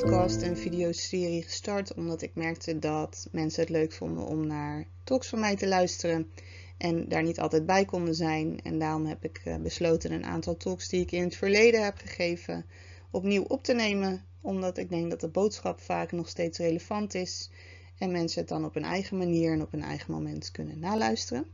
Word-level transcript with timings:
podcast 0.00 0.42
en 0.42 0.56
videoserie 0.56 1.42
gestart 1.42 1.94
omdat 1.94 2.22
ik 2.22 2.34
merkte 2.34 2.78
dat 2.78 3.28
mensen 3.32 3.60
het 3.60 3.70
leuk 3.70 3.92
vonden 3.92 4.24
om 4.24 4.46
naar 4.46 4.86
talks 5.04 5.28
van 5.28 5.40
mij 5.40 5.56
te 5.56 5.68
luisteren 5.68 6.30
en 6.78 7.08
daar 7.08 7.22
niet 7.22 7.40
altijd 7.40 7.66
bij 7.66 7.84
konden 7.84 8.14
zijn. 8.14 8.62
En 8.62 8.78
daarom 8.78 9.06
heb 9.06 9.24
ik 9.24 9.40
eh, 9.44 9.56
besloten 9.56 10.12
een 10.12 10.24
aantal 10.24 10.56
talks 10.56 10.88
die 10.88 11.00
ik 11.00 11.12
in 11.12 11.22
het 11.22 11.36
verleden 11.36 11.84
heb 11.84 11.96
gegeven 11.96 12.64
opnieuw 13.10 13.42
op 13.42 13.62
te 13.62 13.74
nemen, 13.74 14.24
omdat 14.40 14.78
ik 14.78 14.88
denk 14.88 15.10
dat 15.10 15.20
de 15.20 15.28
boodschap 15.28 15.80
vaak 15.80 16.12
nog 16.12 16.28
steeds 16.28 16.58
relevant 16.58 17.14
is 17.14 17.50
en 17.98 18.10
mensen 18.10 18.40
het 18.40 18.48
dan 18.48 18.64
op 18.64 18.76
een 18.76 18.84
eigen 18.84 19.18
manier 19.18 19.52
en 19.52 19.62
op 19.62 19.72
een 19.72 19.82
eigen 19.82 20.12
moment 20.12 20.50
kunnen 20.50 20.78
naluisteren. 20.78 21.46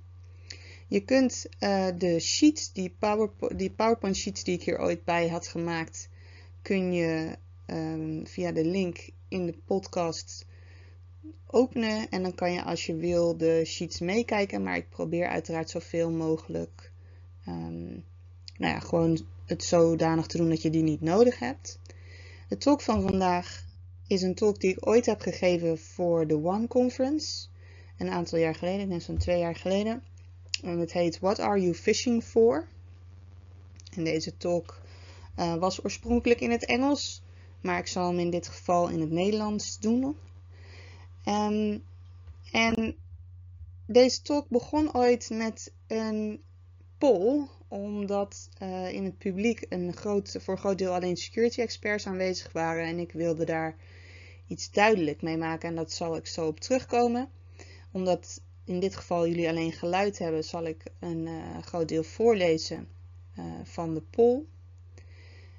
Je 0.88 1.00
kunt 1.00 1.46
uh, 1.60 1.86
de 1.98 2.20
sheets, 2.20 2.72
die, 2.72 2.96
PowerPoint, 2.98 3.58
die 3.58 3.70
PowerPoint 3.70 4.16
sheets 4.16 4.44
die 4.44 4.54
ik 4.54 4.62
hier 4.62 4.80
ooit 4.80 5.04
bij 5.04 5.28
had 5.28 5.46
gemaakt, 5.46 6.08
kun 6.62 6.92
je 6.92 7.36
um, 7.66 8.26
via 8.26 8.52
de 8.52 8.64
link 8.64 9.10
in 9.28 9.46
de 9.46 9.58
podcast 9.64 10.46
openen. 11.46 12.08
En 12.10 12.22
dan 12.22 12.34
kan 12.34 12.52
je 12.52 12.64
als 12.64 12.86
je 12.86 12.96
wil 12.96 13.36
de 13.36 13.62
sheets 13.64 14.00
meekijken. 14.00 14.62
Maar 14.62 14.76
ik 14.76 14.88
probeer 14.88 15.28
uiteraard 15.28 15.70
zoveel 15.70 16.10
mogelijk 16.10 16.92
um, 17.48 18.04
nou 18.56 18.72
ja, 18.72 18.80
gewoon 18.80 19.26
het 19.46 19.64
zodanig 19.64 20.26
te 20.26 20.36
doen 20.36 20.48
dat 20.48 20.62
je 20.62 20.70
die 20.70 20.82
niet 20.82 21.00
nodig 21.00 21.38
hebt. 21.38 21.78
De 22.48 22.58
talk 22.58 22.80
van 22.80 23.02
vandaag 23.02 23.64
is 24.06 24.22
een 24.22 24.34
talk 24.34 24.60
die 24.60 24.70
ik 24.70 24.86
ooit 24.86 25.06
heb 25.06 25.20
gegeven 25.20 25.78
voor 25.78 26.26
de 26.26 26.44
One 26.44 26.66
Conference. 26.66 27.48
Een 27.98 28.10
aantal 28.10 28.38
jaar 28.38 28.54
geleden, 28.54 28.88
net 28.88 29.02
zo'n 29.02 29.18
twee 29.18 29.38
jaar 29.38 29.56
geleden. 29.56 30.02
En 30.62 30.78
het 30.78 30.92
heet 30.92 31.18
What 31.18 31.40
Are 31.40 31.60
You 31.60 31.74
Fishing 31.74 32.24
For? 32.24 32.68
En 33.96 34.04
deze 34.04 34.36
talk 34.36 34.80
uh, 35.38 35.54
was 35.54 35.84
oorspronkelijk 35.84 36.40
in 36.40 36.50
het 36.50 36.64
Engels, 36.64 37.22
maar 37.66 37.78
ik 37.78 37.86
zal 37.86 38.08
hem 38.08 38.18
in 38.18 38.30
dit 38.30 38.48
geval 38.48 38.88
in 38.88 39.00
het 39.00 39.10
Nederlands 39.10 39.78
doen. 39.78 40.16
Um, 41.24 41.84
en 42.52 42.96
deze 43.86 44.22
talk 44.22 44.48
begon 44.48 44.94
ooit 44.94 45.30
met 45.30 45.72
een 45.86 46.40
poll, 46.98 47.46
omdat 47.68 48.48
uh, 48.62 48.92
in 48.92 49.04
het 49.04 49.18
publiek 49.18 49.66
een 49.68 49.96
groot, 49.96 50.36
voor 50.40 50.54
een 50.54 50.60
groot 50.60 50.78
deel 50.78 50.94
alleen 50.94 51.16
security 51.16 51.60
experts 51.60 52.06
aanwezig 52.06 52.52
waren 52.52 52.84
en 52.84 52.98
ik 52.98 53.12
wilde 53.12 53.44
daar 53.44 53.76
iets 54.46 54.70
duidelijk 54.70 55.22
mee 55.22 55.36
maken 55.36 55.68
en 55.68 55.74
dat 55.74 55.92
zal 55.92 56.16
ik 56.16 56.26
zo 56.26 56.46
op 56.46 56.60
terugkomen. 56.60 57.28
Omdat 57.92 58.40
in 58.64 58.80
dit 58.80 58.96
geval 58.96 59.26
jullie 59.28 59.48
alleen 59.48 59.72
geluid 59.72 60.18
hebben, 60.18 60.44
zal 60.44 60.64
ik 60.66 60.82
een 61.00 61.26
uh, 61.26 61.58
groot 61.62 61.88
deel 61.88 62.02
voorlezen 62.02 62.88
uh, 63.38 63.44
van 63.62 63.94
de 63.94 64.02
poll. 64.10 64.44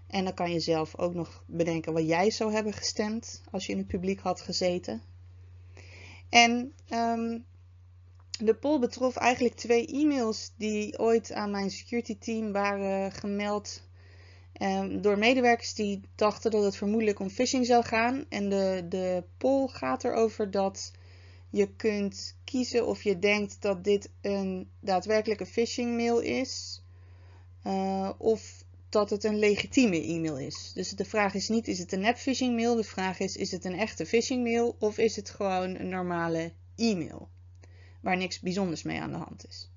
En 0.08 0.24
dan 0.24 0.34
kan 0.34 0.52
je 0.52 0.60
zelf 0.60 0.98
ook 0.98 1.14
nog 1.14 1.44
bedenken 1.46 1.94
wat 1.94 2.08
jij 2.08 2.32
zou 2.32 2.54
hebben 2.54 2.74
gestemd 2.74 3.42
als 3.52 3.66
je 3.66 3.72
in 3.72 3.78
het 3.78 3.88
publiek 3.88 4.20
had 4.20 4.42
gezeten. 4.42 5.02
En 6.30 6.74
um, 6.94 7.46
de 8.40 8.54
poll 8.54 8.80
betrof 8.80 9.16
eigenlijk 9.16 9.56
twee 9.56 9.88
e-mails 9.88 10.52
die 10.58 11.00
ooit 11.00 11.32
aan 11.32 11.52
mijn 11.52 11.72
security 11.72 12.18
team 12.18 12.52
waren 12.52 13.12
gemeld 13.12 13.88
um, 14.62 15.02
door 15.02 15.18
medewerkers 15.18 15.74
die 15.74 16.02
dachten 16.16 16.52
dat 16.52 16.64
het 16.64 16.76
vermoedelijk 16.76 17.20
om 17.20 17.30
phishing 17.30 17.66
zou 17.66 17.84
gaan. 17.84 18.26
En 18.30 18.50
de, 18.50 18.86
de 18.90 19.24
poll 19.38 19.68
gaat 19.68 20.04
erover 20.04 20.52
dat 20.52 20.92
je 21.50 21.76
kunt 21.76 22.38
kiezen 22.44 22.88
of 22.88 23.04
je 23.04 23.20
denkt 23.20 23.62
dat 23.62 23.84
dit 23.84 24.10
een 24.22 24.70
daadwerkelijke 24.80 25.46
phishing 25.46 25.96
mail 25.98 26.20
is. 26.20 26.82
Uh, 27.64 28.10
of 28.18 28.66
dat 28.90 29.10
het 29.10 29.24
een 29.24 29.40
legitieme 29.40 30.04
e-mail 30.04 30.38
is. 30.38 30.72
Dus 30.74 30.90
de 30.90 31.06
vraag 31.06 31.34
is 31.34 31.50
niet, 31.50 31.68
is 31.68 31.80
het 31.80 31.92
een 31.92 32.00
nep 32.00 32.18
phishing 32.18 32.56
mail? 32.56 32.76
De 32.76 32.84
vraag 32.84 33.20
is, 33.20 33.36
is 33.36 33.52
het 33.52 33.66
een 33.66 33.80
echte 33.80 34.06
phishing 34.06 34.44
mail? 34.44 34.76
Of 34.80 34.98
is 34.98 35.16
het 35.16 35.30
gewoon 35.30 35.76
een 35.76 35.90
normale 35.90 36.52
e-mail? 36.76 37.30
Waar 38.02 38.18
niks 38.18 38.40
bijzonders 38.40 38.84
mee 38.84 39.00
aan 39.00 39.12
de 39.12 39.18
hand 39.18 39.48
is. 39.48 39.70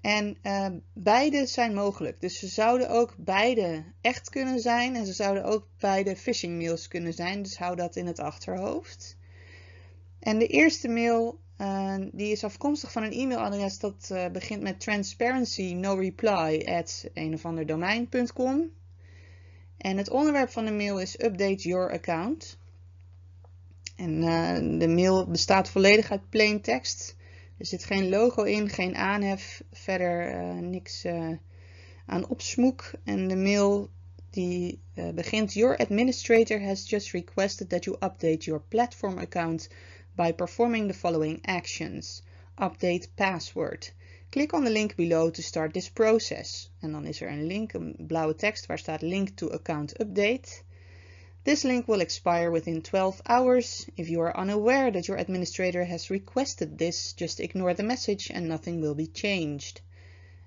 En 0.00 0.36
uh, 0.42 0.66
beide 0.92 1.46
zijn 1.46 1.74
mogelijk. 1.74 2.20
Dus 2.20 2.38
ze 2.38 2.46
zouden 2.46 2.90
ook 2.90 3.14
beide 3.18 3.84
echt 4.00 4.30
kunnen 4.30 4.60
zijn. 4.60 4.96
En 4.96 5.06
ze 5.06 5.12
zouden 5.12 5.44
ook 5.44 5.68
beide 5.78 6.16
phishing 6.16 6.58
mails 6.58 6.88
kunnen 6.88 7.12
zijn. 7.12 7.42
Dus 7.42 7.58
hou 7.58 7.76
dat 7.76 7.96
in 7.96 8.06
het 8.06 8.18
achterhoofd. 8.18 9.16
En 10.18 10.38
de 10.38 10.46
eerste 10.46 10.88
mail 10.88 11.40
die 12.12 12.30
is 12.30 12.44
afkomstig 12.44 12.92
van 12.92 13.02
een 13.02 13.12
e-mailadres 13.12 13.78
dat 13.78 14.08
uh, 14.12 14.28
begint 14.28 14.62
met 14.62 14.80
transparency 14.80 15.72
no 15.72 15.94
reply 15.94 16.62
at 16.66 17.08
een 17.14 17.34
of 17.34 17.44
ander 17.44 17.66
domein.com. 17.66 18.70
En 19.76 19.96
het 19.96 20.10
onderwerp 20.10 20.50
van 20.50 20.64
de 20.64 20.72
mail 20.72 21.00
is 21.00 21.20
update 21.20 21.68
your 21.68 21.92
account. 21.92 22.58
En 23.96 24.22
uh, 24.22 24.78
de 24.78 24.88
mail 24.88 25.26
bestaat 25.26 25.68
volledig 25.68 26.10
uit 26.10 26.28
plain 26.28 26.60
text. 26.60 27.16
Er 27.58 27.66
zit 27.66 27.84
geen 27.84 28.08
logo 28.08 28.42
in, 28.42 28.68
geen 28.68 28.96
aanhef, 28.96 29.62
verder 29.72 30.34
niks 30.62 31.06
aan 32.06 32.28
opsmoek. 32.28 32.90
En 33.04 33.28
de 33.28 33.36
mail 33.36 33.90
die 34.30 34.80
begint: 35.14 35.52
Your 35.52 35.76
administrator 35.76 36.62
has 36.62 36.90
just 36.90 37.12
requested 37.12 37.68
that 37.68 37.84
you 37.84 37.96
update 38.00 38.44
your 38.44 38.62
platform 38.68 39.18
account 39.18 39.68
by 40.16 40.32
performing 40.32 40.88
the 40.88 40.94
following 40.94 41.40
actions. 41.44 42.22
Update 42.58 43.06
password. 43.16 43.88
Click 44.32 44.54
on 44.54 44.64
the 44.64 44.70
link 44.70 44.96
below 44.96 45.30
to 45.30 45.42
start 45.42 45.72
this 45.72 45.88
process. 45.88 46.70
En 46.80 46.92
dan 46.92 47.06
is 47.06 47.20
er 47.20 47.28
een 47.28 47.46
link, 47.46 47.72
een 47.72 47.94
blauwe 47.98 48.34
tekst 48.34 48.66
waar 48.66 48.78
staat 48.78 49.02
link 49.02 49.28
to 49.28 49.50
account 49.50 50.00
update. 50.00 50.62
This 51.42 51.62
link 51.62 51.86
will 51.86 52.00
expire 52.00 52.50
within 52.50 52.82
12 52.82 53.20
hours. 53.22 53.86
If 53.94 54.08
you 54.08 54.20
are 54.22 54.40
unaware 54.42 54.90
that 54.90 55.06
your 55.06 55.20
administrator 55.20 55.84
has 55.84 56.08
requested 56.10 56.78
this, 56.78 57.12
just 57.16 57.40
ignore 57.40 57.74
the 57.74 57.82
message 57.82 58.32
and 58.34 58.48
nothing 58.48 58.80
will 58.80 58.94
be 58.94 59.10
changed. 59.12 59.80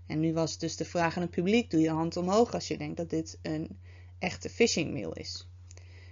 En 0.08 0.20
nu 0.20 0.34
was 0.34 0.58
dus 0.58 0.76
de 0.76 0.86
vraag 0.86 1.16
aan 1.16 1.22
het 1.22 1.32
publiek, 1.32 1.70
doe 1.70 1.82
je 1.82 1.90
hand 1.90 2.18
omhoog 2.18 2.54
als 2.54 2.68
je 2.68 2.78
denkt 2.78 2.98
dat 2.98 3.10
dit 3.10 3.38
een 3.42 3.78
echte 4.20 4.50
phishing 4.50 4.94
mail 4.94 5.14
is. 5.14 5.48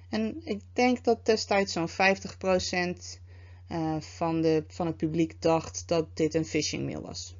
En 0.10 0.42
ik 0.44 0.62
denk 0.74 1.04
dat 1.04 1.26
destijds 1.26 1.74
zo'n 1.74 1.90
50% 1.90 3.20
uh, 3.72 4.02
van, 4.02 4.42
de, 4.42 4.64
van 4.68 4.88
het 4.88 4.98
publiek 4.98 5.42
dacht 5.42 5.88
dat 5.88 6.08
dit 6.14 6.34
een 6.34 6.46
phishing 6.46 6.86
mail 6.86 7.02
was. 7.02 7.36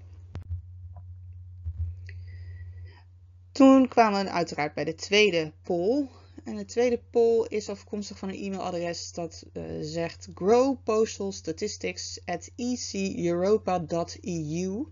Toen 3.52 3.88
kwamen 3.88 4.24
we 4.24 4.32
uiteraard 4.32 4.74
bij 4.74 4.84
de 4.84 4.96
tweede 4.96 5.52
poll. 5.64 6.08
En 6.44 6.56
de 6.56 6.66
tweede 6.66 7.02
poll 7.10 7.46
is 7.48 7.70
afkomstig 7.70 8.18
van 8.18 8.30
een 8.30 8.36
e-mailadres 8.36 9.12
dat 9.12 9.46
uh, 9.54 9.64
zegt 9.82 10.30
grow 10.36 10.78
postal 10.84 11.32
statistics 11.32 12.22
at 12.26 12.52
eceuropa.eu. 12.56 14.86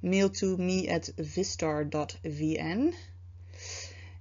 Mail 0.00 0.30
to 0.30 0.56
me 0.56 0.92
at 0.92 1.12
vistar.vn. 1.16 2.94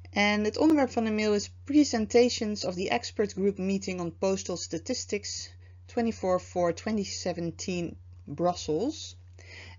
En 0.10 0.44
het 0.44 0.58
onderwerp 0.58 0.92
van 0.92 1.04
de 1.04 1.12
mail 1.12 1.34
is 1.34 1.54
Presentations 1.64 2.66
of 2.66 2.76
the 2.76 2.90
Expert 2.90 3.34
Group 3.34 3.58
Meeting 3.58 4.00
on 4.00 4.18
Postal 4.18 4.58
Statistics 4.58 5.52
24 5.94 6.40
for 6.40 6.74
2017 6.74 7.98
Brussels. 8.24 9.18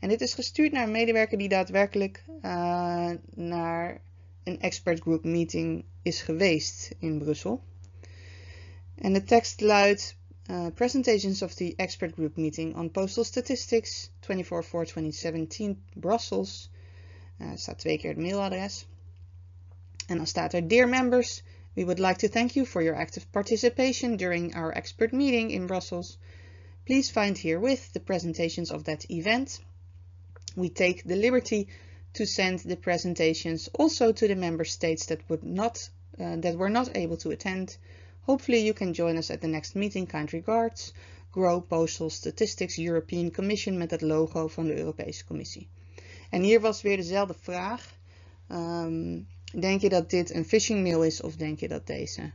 En 0.01 0.09
dit 0.09 0.21
is 0.21 0.35
gestuurd 0.35 0.73
naar 0.73 0.83
een 0.83 0.91
medewerker 0.91 1.39
die 1.39 1.49
daadwerkelijk 1.49 2.25
uh, 2.43 3.11
naar 3.35 4.01
een 4.45 4.61
expert 4.61 5.01
group 5.01 5.25
meeting 5.25 5.85
is 6.03 6.23
geweest 6.23 6.95
in 6.99 7.19
Brussel. 7.19 7.63
En 8.95 9.13
de 9.13 9.25
tekst 9.25 9.61
luidt 9.61 10.17
uh, 10.51 10.67
Presentations 10.75 11.43
of 11.43 11.55
the 11.55 11.73
Expert 11.77 12.13
Group 12.13 12.37
Meeting 12.37 12.77
on 12.77 12.91
Postal 12.91 13.25
Statistics 13.25 14.11
24 14.21 14.69
for 14.69 14.85
2017 14.85 15.83
Brussels. 15.95 16.71
Uh, 17.39 17.51
staat 17.55 17.79
twee 17.79 17.99
keer 17.99 18.11
het 18.11 18.19
mailadres. 18.19 18.87
En 20.07 20.17
dan 20.17 20.27
staat 20.27 20.53
er 20.53 20.69
Dear 20.69 20.89
members, 20.89 21.43
We 21.77 21.85
would 21.85 21.99
like 21.99 22.19
to 22.19 22.29
thank 22.29 22.55
you 22.55 22.65
for 22.65 22.83
your 22.83 22.95
active 22.95 23.31
participation 23.33 24.17
during 24.17 24.55
our 24.55 24.73
expert 24.77 25.13
meeting 25.13 25.51
in 25.51 25.67
Brussels. 25.67 26.19
Please 26.87 27.11
find 27.11 27.37
herewith 27.37 27.93
the 27.93 28.01
presentations 28.01 28.71
of 28.71 28.85
that 28.85 29.11
event. 29.11 29.59
We 30.55 30.69
take 30.69 31.03
the 31.03 31.17
liberty 31.17 31.69
to 32.13 32.27
send 32.27 32.61
the 32.61 32.77
presentations 32.77 33.69
also 33.75 34.13
to 34.13 34.29
the 34.29 34.37
member 34.37 34.65
states 34.65 35.07
that 35.07 35.29
would 35.29 35.43
not 35.43 35.89
uh, 36.19 36.37
that 36.37 36.57
were 36.57 36.71
not 36.71 36.97
able 36.97 37.17
to 37.17 37.31
attend. 37.31 37.77
Hopefully 38.23 38.61
you 38.61 38.73
can 38.73 38.95
join 38.95 39.17
us 39.19 39.31
at 39.31 39.41
the 39.41 39.49
next 39.49 39.75
meeting. 39.75 40.07
Kind 40.07 40.33
regards. 40.33 40.93
Grow 41.33 41.61
Postal 41.61 42.11
Statistics 42.11 42.79
European 42.79 43.31
Commission 43.33 43.79
met 43.79 43.91
het 43.91 44.03
logo 44.03 44.49
van 44.49 44.67
de 44.67 44.77
Europese 44.77 45.25
Commissie. 45.25 45.69
En 46.31 46.43
hier 46.43 46.61
was 46.61 46.83
weer 46.83 46.97
dezelfde 46.97 47.35
vraag. 47.41 47.99
Um, 48.49 49.27
Denk 49.61 49.81
je 49.81 49.89
dat 49.89 50.11
dit 50.11 50.35
een 50.35 50.45
phishing 50.45 50.83
mail 50.83 51.05
is 51.05 51.21
of 51.21 51.37
denk 51.37 51.61
je 51.61 51.69
dat 51.69 51.87
deze 51.87 52.33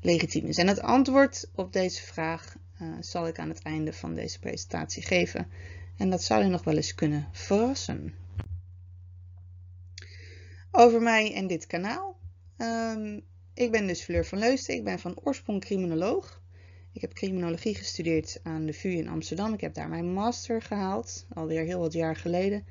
legitiem 0.00 0.46
is? 0.46 0.56
En 0.56 0.68
het 0.68 0.80
antwoord 0.80 1.50
op 1.54 1.72
deze 1.72 2.02
vraag 2.02 2.56
uh, 2.82 2.88
zal 3.00 3.26
ik 3.26 3.38
aan 3.38 3.48
het 3.48 3.62
einde 3.62 3.92
van 3.92 4.14
deze 4.14 4.38
presentatie 4.38 5.02
geven. 5.02 5.48
En 5.96 6.10
dat 6.10 6.22
zou 6.22 6.42
je 6.42 6.50
nog 6.50 6.64
wel 6.64 6.76
eens 6.76 6.94
kunnen 6.94 7.28
verrassen. 7.32 8.14
Over 10.70 11.02
mij 11.02 11.34
en 11.34 11.46
dit 11.46 11.66
kanaal. 11.66 12.16
Um, 12.58 13.22
ik 13.54 13.70
ben 13.70 13.86
dus 13.86 14.02
Fleur 14.02 14.26
van 14.26 14.38
Leusden. 14.38 14.74
Ik 14.74 14.84
ben 14.84 14.98
van 14.98 15.20
oorsprong 15.22 15.60
criminoloog. 15.60 16.42
Ik 16.92 17.00
heb 17.00 17.12
criminologie 17.12 17.74
gestudeerd 17.74 18.40
aan 18.42 18.66
de 18.66 18.72
VU 18.72 18.88
in 18.88 19.08
Amsterdam. 19.08 19.52
Ik 19.52 19.60
heb 19.60 19.74
daar 19.74 19.88
mijn 19.88 20.12
master 20.12 20.62
gehaald, 20.62 21.26
alweer 21.34 21.64
heel 21.64 21.80
wat 21.80 21.92
jaar 21.92 22.16
geleden. 22.16 22.66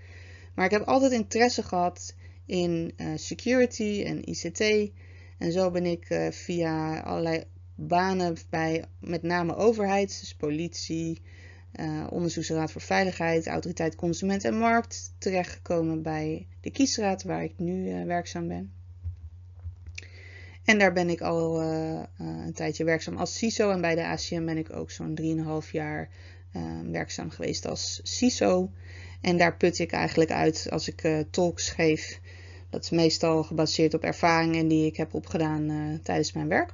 Maar 0.55 0.65
ik 0.65 0.71
heb 0.71 0.83
altijd 0.83 1.11
interesse 1.11 1.63
gehad 1.63 2.15
in 2.45 2.93
uh, 2.97 3.07
security 3.15 4.03
en 4.05 4.29
ICT. 4.29 4.91
En 5.37 5.51
zo 5.51 5.71
ben 5.71 5.85
ik 5.85 6.09
uh, 6.09 6.31
via 6.31 6.99
allerlei 6.99 7.43
banen 7.75 8.37
bij 8.49 8.85
met 8.99 9.23
name 9.23 9.55
overheid, 9.55 10.19
dus 10.19 10.35
politie, 10.35 11.21
uh, 11.79 12.07
Onderzoeksraad 12.09 12.71
voor 12.71 12.81
Veiligheid, 12.81 13.47
Autoriteit 13.47 13.95
Consument 13.95 14.43
en 14.43 14.57
Markt, 14.57 15.13
terechtgekomen 15.17 16.01
bij 16.01 16.47
de 16.61 16.71
kiesraad 16.71 17.23
waar 17.23 17.43
ik 17.43 17.53
nu 17.57 18.05
werkzaam 18.05 18.47
ben. 18.47 18.71
En 20.63 20.79
daar 20.79 20.93
ben 20.93 21.09
ik 21.09 21.21
al 21.21 21.61
een 22.17 22.53
tijdje 22.53 22.83
werkzaam 22.83 23.17
als 23.17 23.37
CISO. 23.37 23.69
En 23.69 23.81
bij 23.81 23.95
de 23.95 24.05
ACM 24.05 24.45
ben 24.45 24.57
ik 24.57 24.73
ook 24.73 24.91
zo'n 24.91 25.19
3,5 25.63 25.71
jaar 25.71 26.09
werkzaam 26.91 27.29
geweest 27.29 27.67
als 27.67 27.99
CISO. 28.03 28.71
En 29.25 29.37
daar 29.37 29.57
put 29.57 29.79
ik 29.79 29.91
eigenlijk 29.91 30.31
uit 30.31 30.67
als 30.69 30.87
ik 30.87 31.03
uh, 31.03 31.19
talks 31.29 31.69
geef. 31.69 32.19
Dat 32.69 32.83
is 32.83 32.89
meestal 32.89 33.43
gebaseerd 33.43 33.93
op 33.93 34.03
ervaringen 34.03 34.67
die 34.67 34.85
ik 34.85 34.97
heb 34.97 35.13
opgedaan 35.13 35.99
tijdens 36.03 36.33
mijn 36.33 36.47
werk. 36.47 36.73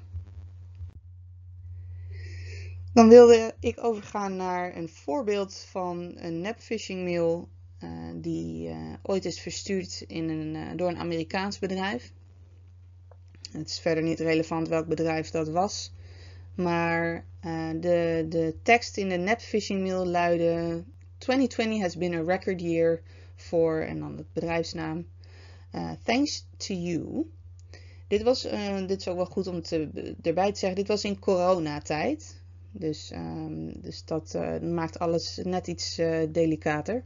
Dan 2.93 3.09
wilde 3.09 3.55
ik 3.59 3.83
overgaan 3.83 4.35
naar 4.35 4.75
een 4.75 4.89
voorbeeld 4.89 5.65
van 5.69 6.11
een 6.15 6.41
nep 6.41 6.59
phishing 6.59 7.03
mail 7.03 7.49
die 8.15 8.75
ooit 9.01 9.25
is 9.25 9.39
verstuurd 9.39 10.03
in 10.07 10.29
een, 10.29 10.77
door 10.77 10.89
een 10.89 10.97
Amerikaans 10.97 11.59
bedrijf. 11.59 12.11
Het 13.51 13.69
is 13.69 13.79
verder 13.79 14.03
niet 14.03 14.19
relevant 14.19 14.67
welk 14.67 14.87
bedrijf 14.87 15.29
dat 15.29 15.49
was. 15.49 15.93
Maar 16.55 17.25
de, 17.79 18.25
de 18.29 18.55
tekst 18.63 18.97
in 18.97 19.09
de 19.09 19.17
netphishing 19.17 19.81
mail 19.81 20.05
luidde: 20.05 20.83
2020 21.21 21.79
has 21.79 21.95
been 21.95 22.13
a 22.13 22.23
record 22.23 22.61
year 22.61 23.01
for, 23.35 23.81
en 23.81 23.99
dan 23.99 24.17
het 24.17 24.33
bedrijfsnaam. 24.33 25.05
Uh, 25.75 25.91
thanks 26.03 26.45
to 26.57 26.73
you. 26.73 27.29
Dit, 28.07 28.21
was, 28.21 28.45
uh, 28.45 28.87
dit 28.87 28.99
is 28.99 29.07
ook 29.07 29.15
wel 29.15 29.25
goed 29.25 29.47
om 29.47 29.61
te, 29.61 30.15
erbij 30.21 30.51
te 30.51 30.59
zeggen. 30.59 30.77
Dit 30.77 30.87
was 30.87 31.03
in 31.03 31.19
coronatijd. 31.19 32.41
Dus, 32.71 33.11
um, 33.11 33.81
dus 33.81 34.05
dat 34.05 34.37
maakt 34.61 34.99
alles 34.99 35.39
net 35.43 35.67
iets 35.67 35.95
delicater. 36.29 37.03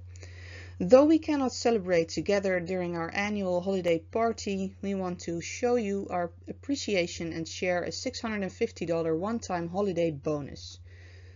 Though 0.78 1.08
we 1.08 1.20
cannot 1.20 1.54
celebrate 1.54 2.08
together 2.08 2.60
during 2.60 2.98
our 2.98 3.10
annual 3.12 3.62
holiday 3.62 4.00
party, 4.10 4.74
we 4.82 4.94
want 4.96 5.20
to 5.20 5.40
show 5.40 5.78
you 5.78 6.06
our 6.10 6.32
appreciation 6.50 7.32
and 7.32 7.48
share 7.48 7.84
a 7.84 7.92
$650 7.92 9.18
one-time 9.18 9.70
holiday 9.70 10.12
bonus. 10.12 10.80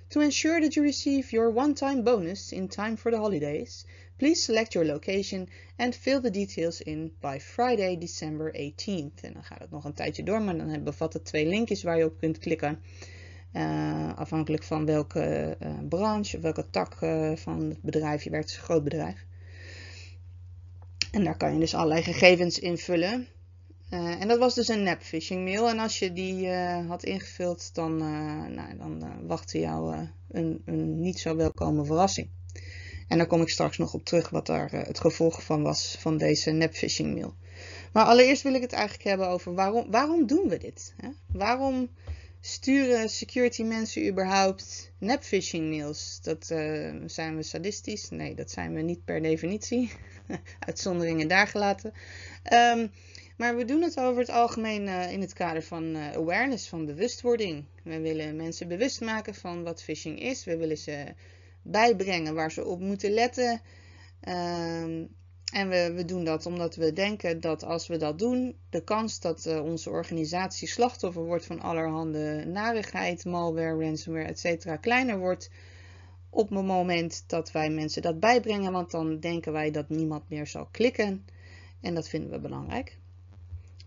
To 0.10 0.22
ensure 0.22 0.60
that 0.62 0.76
you 0.76 0.82
receive 0.82 1.32
your 1.32 1.52
one-time 1.52 2.04
bonus 2.04 2.52
in 2.52 2.68
time 2.68 2.98
for 2.98 3.12
the 3.12 3.20
holidays, 3.20 3.86
please 4.18 4.44
select 4.44 4.74
your 4.74 4.84
location 4.84 5.48
and 5.78 5.96
fill 5.96 6.20
the 6.20 6.32
details 6.32 6.82
in 6.82 7.12
by 7.22 7.38
Friday, 7.38 7.96
December 7.96 8.52
18th. 8.52 9.22
En 9.22 9.34
dan 9.34 9.44
gaat 9.44 9.60
het 9.60 9.72
nog 9.72 9.86
een 9.86 9.94
tijdje 9.94 10.24
door, 10.24 10.42
maar 10.42 10.58
dan 10.58 10.84
bevat 10.84 11.14
het 11.14 11.26
twee 11.26 11.48
linkjes 11.48 11.84
waar 11.84 11.98
je 11.98 12.06
op 12.06 12.20
kunt 12.20 12.38
klikken. 12.38 12.80
Uh, 13.54 14.18
afhankelijk 14.18 14.64
van 14.64 14.86
welke 14.86 15.58
uh, 15.64 15.74
branche 15.90 16.38
of 16.38 16.44
welke 16.44 16.70
tak 16.70 17.02
uh, 17.02 17.36
van 17.36 17.70
het 17.70 17.82
bedrijf 17.82 18.24
je 18.24 18.30
werkt. 18.30 18.58
Groot 18.58 18.84
bedrijf. 18.84 19.26
En 21.12 21.24
daar 21.24 21.38
kan 21.38 21.54
je 21.54 21.60
dus 21.60 21.74
allerlei 21.74 22.04
gegevens 22.04 22.60
invullen. 22.60 23.28
Uh, 23.90 24.22
en 24.22 24.28
dat 24.28 24.38
was 24.38 24.56
dus 24.56 24.68
een 24.68 24.84
nep 24.84 25.02
phishing 25.02 25.44
mail. 25.44 25.70
En 25.70 25.80
als 25.80 26.00
je 26.00 26.14
die 26.14 26.46
uh, 26.46 26.88
had 26.88 27.04
ingevuld, 27.04 27.76
dan, 27.76 27.92
uh, 27.92 28.46
nou, 28.46 28.78
dan 28.78 29.28
wachtte 29.28 29.60
jou 29.60 29.96
een, 30.32 30.62
een, 30.66 31.02
niet 31.02 31.20
zo 31.20 31.36
welkome 31.36 31.86
verrassing. 31.86 32.28
En 33.08 33.18
daar 33.18 33.28
kom 33.28 33.42
ik 33.42 33.50
straks 33.50 33.78
nog 33.78 33.94
op 33.94 34.06
terug 34.06 34.30
wat 34.30 34.46
daar 34.46 34.72
het 34.72 35.00
gevolg 35.00 35.44
van 35.44 35.64
was 35.64 35.96
van 36.00 36.18
deze 36.18 36.52
nep 36.52 36.74
phishing 36.74 37.14
mail. 37.14 37.36
Maar 37.94 38.06
allereerst 38.06 38.44
wil 38.44 38.54
ik 38.54 38.62
het 38.62 38.74
eigenlijk 38.74 39.04
hebben 39.04 39.28
over 39.28 39.54
waarom, 39.54 39.92
waarom 39.92 40.28
doen 40.28 40.50
we 40.50 40.58
dit? 40.58 40.94
Hè? 40.98 41.10
Waarom 41.34 41.90
sturen 42.42 43.10
security 43.10 43.64
mensen 43.64 44.08
überhaupt 44.08 44.92
nep 44.98 45.24
phishing 45.24 45.70
mails? 45.76 46.20
Dat 46.22 46.46
zijn 47.06 47.36
we 47.36 47.44
sadistisch? 47.44 48.10
Nee, 48.10 48.36
dat 48.36 48.52
zijn 48.52 48.74
we 48.74 48.82
niet 48.82 49.06
per 49.06 49.22
definitie. 49.22 49.92
uitzonderingen 50.68 51.28
daar 51.28 51.48
gelaten. 51.48 51.94
Um, 52.54 52.92
maar 53.40 53.56
we 53.56 53.66
doen 53.66 53.82
het 53.82 54.00
over 54.00 54.20
het 54.20 54.30
algemeen 54.30 54.88
uh, 54.88 55.12
in 55.12 55.22
het 55.22 55.34
kader 55.34 55.64
van 55.64 55.84
uh, 55.84 56.12
awareness, 56.12 56.68
van 56.68 56.86
bewustwording. 56.86 57.66
We 57.84 58.00
willen 58.00 58.36
mensen 58.36 58.68
bewust 58.68 59.02
maken 59.02 59.36
van 59.36 59.64
wat 59.64 59.84
phishing 59.84 60.22
is. 60.22 60.46
We 60.46 60.58
willen 60.58 60.78
ze 60.78 61.14
bijbrengen 61.62 62.34
waar 62.36 62.52
ze 62.52 62.66
op 62.66 62.80
moeten 62.80 63.12
letten. 63.12 63.62
Um, 64.28 65.10
en 65.52 65.70
we, 65.70 65.94
we, 65.96 66.06
doen 66.06 66.24
dat 66.24 66.46
omdat 66.46 66.76
we 66.76 66.94
denken 66.94 67.40
dat 67.40 67.64
als 67.64 67.88
we 67.88 67.98
dat 67.98 68.20
doen, 68.20 68.56
de 68.70 68.84
kans 68.84 69.20
dat 69.20 69.46
uh, 69.46 69.64
onze 69.64 69.90
organisatie 69.90 70.68
slachtoffer 70.68 71.26
wordt 71.26 71.46
van 71.46 71.60
allerhande 71.60 72.46
narigheid, 72.46 73.26
malware, 73.26 73.84
ransomware, 73.86 74.34
etc. 74.34 74.82
kleiner 74.82 75.18
wordt 75.18 75.50
op 76.30 76.50
het 76.50 76.66
moment 76.66 77.24
dat 77.28 77.52
wij 77.52 77.70
mensen 77.70 78.02
dat 78.02 78.20
bijbrengen, 78.20 78.72
want 78.72 78.92
dan 78.92 79.20
denken 79.20 79.52
wij 79.52 79.72
dat 79.72 79.90
niemand 79.90 80.30
meer 80.30 80.48
zal 80.48 80.68
klikken. 80.72 81.26
En 81.82 81.94
dat 81.94 82.10
vinden 82.10 82.32
we 82.32 82.40
belangrijk. 82.40 82.98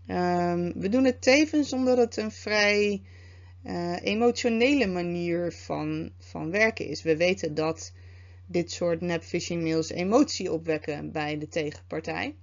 Um, 0.07 0.73
we 0.75 0.89
doen 0.89 1.03
het 1.03 1.21
tevens 1.21 1.73
omdat 1.73 1.97
het 1.97 2.17
een 2.17 2.31
vrij 2.31 3.01
uh, 3.65 3.95
emotionele 4.01 4.87
manier 4.87 5.51
van, 5.51 6.11
van 6.19 6.51
werken 6.51 6.87
is. 6.87 7.03
We 7.03 7.17
weten 7.17 7.53
dat 7.53 7.91
dit 8.45 8.71
soort 8.71 9.01
nep 9.01 9.23
phishing 9.23 9.61
mails 9.61 9.89
emotie 9.89 10.51
opwekken 10.51 11.11
bij 11.11 11.37
de 11.37 11.47
tegenpartij. 11.47 12.35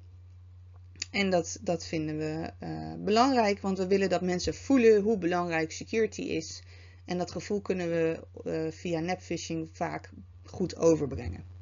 En 1.11 1.31
dat, 1.31 1.59
dat 1.61 1.87
vinden 1.87 2.19
we 2.19 2.53
uh, 2.63 2.95
belangrijk, 3.05 3.61
want 3.61 3.79
we 3.79 3.87
willen 3.87 4.09
dat 4.09 4.23
mensen 4.23 4.55
voelen 4.55 5.03
hoe 5.03 5.19
belangrijk 5.19 5.73
security 5.73 6.23
is 6.23 6.63
en 7.05 7.19
dat 7.19 7.31
gevoel 7.31 7.61
kunnen 7.61 7.89
we 7.89 8.21
uh, 8.45 8.71
via 8.73 9.01
nepphishing 9.01 9.69
vaak 9.73 10.11
goed 10.45 10.77
overbrengen. 10.77 11.60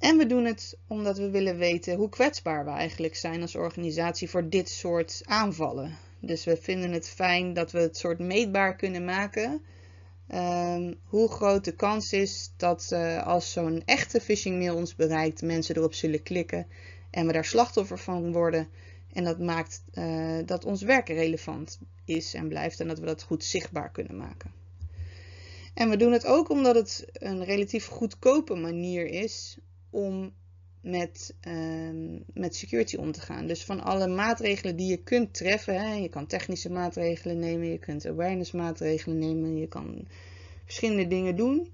En 0.00 0.16
we 0.16 0.26
doen 0.26 0.44
het 0.44 0.78
omdat 0.86 1.18
we 1.18 1.30
willen 1.30 1.56
weten 1.56 1.96
hoe 1.96 2.08
kwetsbaar 2.08 2.64
we 2.64 2.70
eigenlijk 2.70 3.16
zijn 3.16 3.42
als 3.42 3.54
organisatie 3.54 4.30
voor 4.30 4.48
dit 4.48 4.68
soort 4.68 5.20
aanvallen. 5.24 5.96
Dus 6.20 6.44
we 6.44 6.56
vinden 6.56 6.92
het 6.92 7.08
fijn 7.08 7.52
dat 7.52 7.72
we 7.72 7.78
het 7.78 7.96
soort 7.96 8.18
meetbaar 8.18 8.76
kunnen 8.76 9.04
maken. 9.04 9.62
Um, 10.34 10.98
hoe 11.04 11.28
groot 11.28 11.64
de 11.64 11.74
kans 11.74 12.12
is 12.12 12.52
dat 12.56 12.90
uh, 12.92 13.26
als 13.26 13.52
zo'n 13.52 13.82
echte 13.84 14.20
phishing 14.20 14.58
mail 14.58 14.76
ons 14.76 14.94
bereikt, 14.94 15.42
mensen 15.42 15.76
erop 15.76 15.94
zullen 15.94 16.22
klikken 16.22 16.66
en 17.10 17.26
we 17.26 17.32
daar 17.32 17.44
slachtoffer 17.44 17.98
van 17.98 18.32
worden. 18.32 18.68
En 19.12 19.24
dat 19.24 19.38
maakt 19.38 19.82
uh, 19.94 20.38
dat 20.46 20.64
ons 20.64 20.82
werk 20.82 21.08
relevant 21.08 21.78
is 22.04 22.34
en 22.34 22.48
blijft 22.48 22.80
en 22.80 22.88
dat 22.88 22.98
we 22.98 23.06
dat 23.06 23.22
goed 23.22 23.44
zichtbaar 23.44 23.90
kunnen 23.90 24.16
maken. 24.16 24.52
En 25.74 25.90
we 25.90 25.96
doen 25.96 26.12
het 26.12 26.26
ook 26.26 26.50
omdat 26.50 26.74
het 26.74 27.06
een 27.12 27.44
relatief 27.44 27.86
goedkope 27.86 28.54
manier 28.54 29.06
is 29.06 29.58
om 29.90 30.32
met, 30.80 31.34
uh, 31.48 32.20
met 32.32 32.56
security 32.56 32.96
om 32.96 33.12
te 33.12 33.20
gaan. 33.20 33.46
Dus 33.46 33.64
van 33.64 33.80
alle 33.80 34.06
maatregelen 34.06 34.76
die 34.76 34.86
je 34.86 35.02
kunt 35.02 35.34
treffen, 35.34 35.80
hè, 35.80 35.94
je 35.94 36.08
kan 36.08 36.26
technische 36.26 36.70
maatregelen 36.70 37.38
nemen, 37.38 37.70
je 37.70 37.78
kunt 37.78 38.06
awareness 38.06 38.52
maatregelen 38.52 39.18
nemen, 39.18 39.56
je 39.56 39.68
kan 39.68 40.06
verschillende 40.64 41.06
dingen 41.06 41.36
doen. 41.36 41.72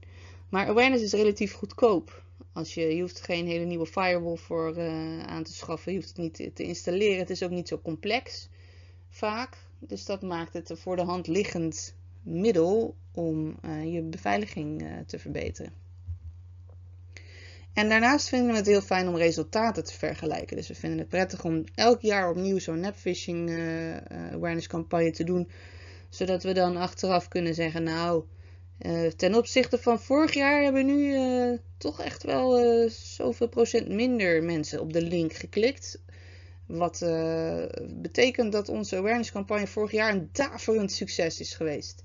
Maar 0.48 0.68
awareness 0.68 1.02
is 1.02 1.12
relatief 1.12 1.52
goedkoop. 1.52 2.24
Als 2.52 2.74
je, 2.74 2.94
je 2.94 3.00
hoeft 3.00 3.20
geen 3.20 3.46
hele 3.46 3.64
nieuwe 3.64 3.86
firewall 3.86 4.36
voor 4.36 4.78
uh, 4.78 5.22
aan 5.22 5.42
te 5.42 5.54
schaffen. 5.54 5.92
Je 5.92 5.98
hoeft 5.98 6.08
het 6.08 6.18
niet 6.18 6.54
te 6.54 6.62
installeren. 6.62 7.18
Het 7.18 7.30
is 7.30 7.42
ook 7.42 7.50
niet 7.50 7.68
zo 7.68 7.78
complex 7.78 8.48
vaak. 9.08 9.56
Dus 9.78 10.04
dat 10.04 10.22
maakt 10.22 10.52
het 10.52 10.70
een 10.70 10.76
voor 10.76 10.96
de 10.96 11.02
hand 11.02 11.26
liggend 11.26 11.94
middel 12.22 12.96
om 13.12 13.56
uh, 13.64 13.92
je 13.92 14.02
beveiliging 14.02 14.82
uh, 14.82 14.88
te 15.06 15.18
verbeteren. 15.18 15.85
En 17.76 17.88
daarnaast 17.88 18.28
vinden 18.28 18.50
we 18.50 18.56
het 18.56 18.66
heel 18.66 18.80
fijn 18.80 19.08
om 19.08 19.16
resultaten 19.16 19.84
te 19.84 19.92
vergelijken. 19.92 20.56
Dus 20.56 20.68
we 20.68 20.74
vinden 20.74 20.98
het 20.98 21.08
prettig 21.08 21.44
om 21.44 21.64
elk 21.74 22.00
jaar 22.00 22.30
opnieuw 22.30 22.58
zo'n 22.58 22.80
nepphishing 22.80 23.50
awareness 24.32 24.66
campagne 24.66 25.10
te 25.10 25.24
doen. 25.24 25.50
Zodat 26.08 26.42
we 26.42 26.52
dan 26.52 26.76
achteraf 26.76 27.28
kunnen 27.28 27.54
zeggen, 27.54 27.82
nou, 27.82 28.24
uh, 28.80 29.06
ten 29.06 29.34
opzichte 29.34 29.78
van 29.78 30.00
vorig 30.00 30.34
jaar 30.34 30.62
hebben 30.62 30.86
nu 30.86 31.14
uh, 31.14 31.58
toch 31.78 32.00
echt 32.00 32.22
wel 32.22 32.64
uh, 32.64 32.90
zoveel 32.90 33.48
procent 33.48 33.88
minder 33.88 34.42
mensen 34.42 34.80
op 34.80 34.92
de 34.92 35.02
link 35.02 35.32
geklikt. 35.32 36.02
Wat 36.66 36.98
betekent 37.88 38.52
dat 38.52 38.68
onze 38.68 38.96
awareness 38.96 39.32
campagne 39.32 39.66
vorig 39.66 39.90
jaar 39.90 40.12
een 40.12 40.28
daverend 40.32 40.92
succes 40.92 41.40
is 41.40 41.54
geweest. 41.54 42.02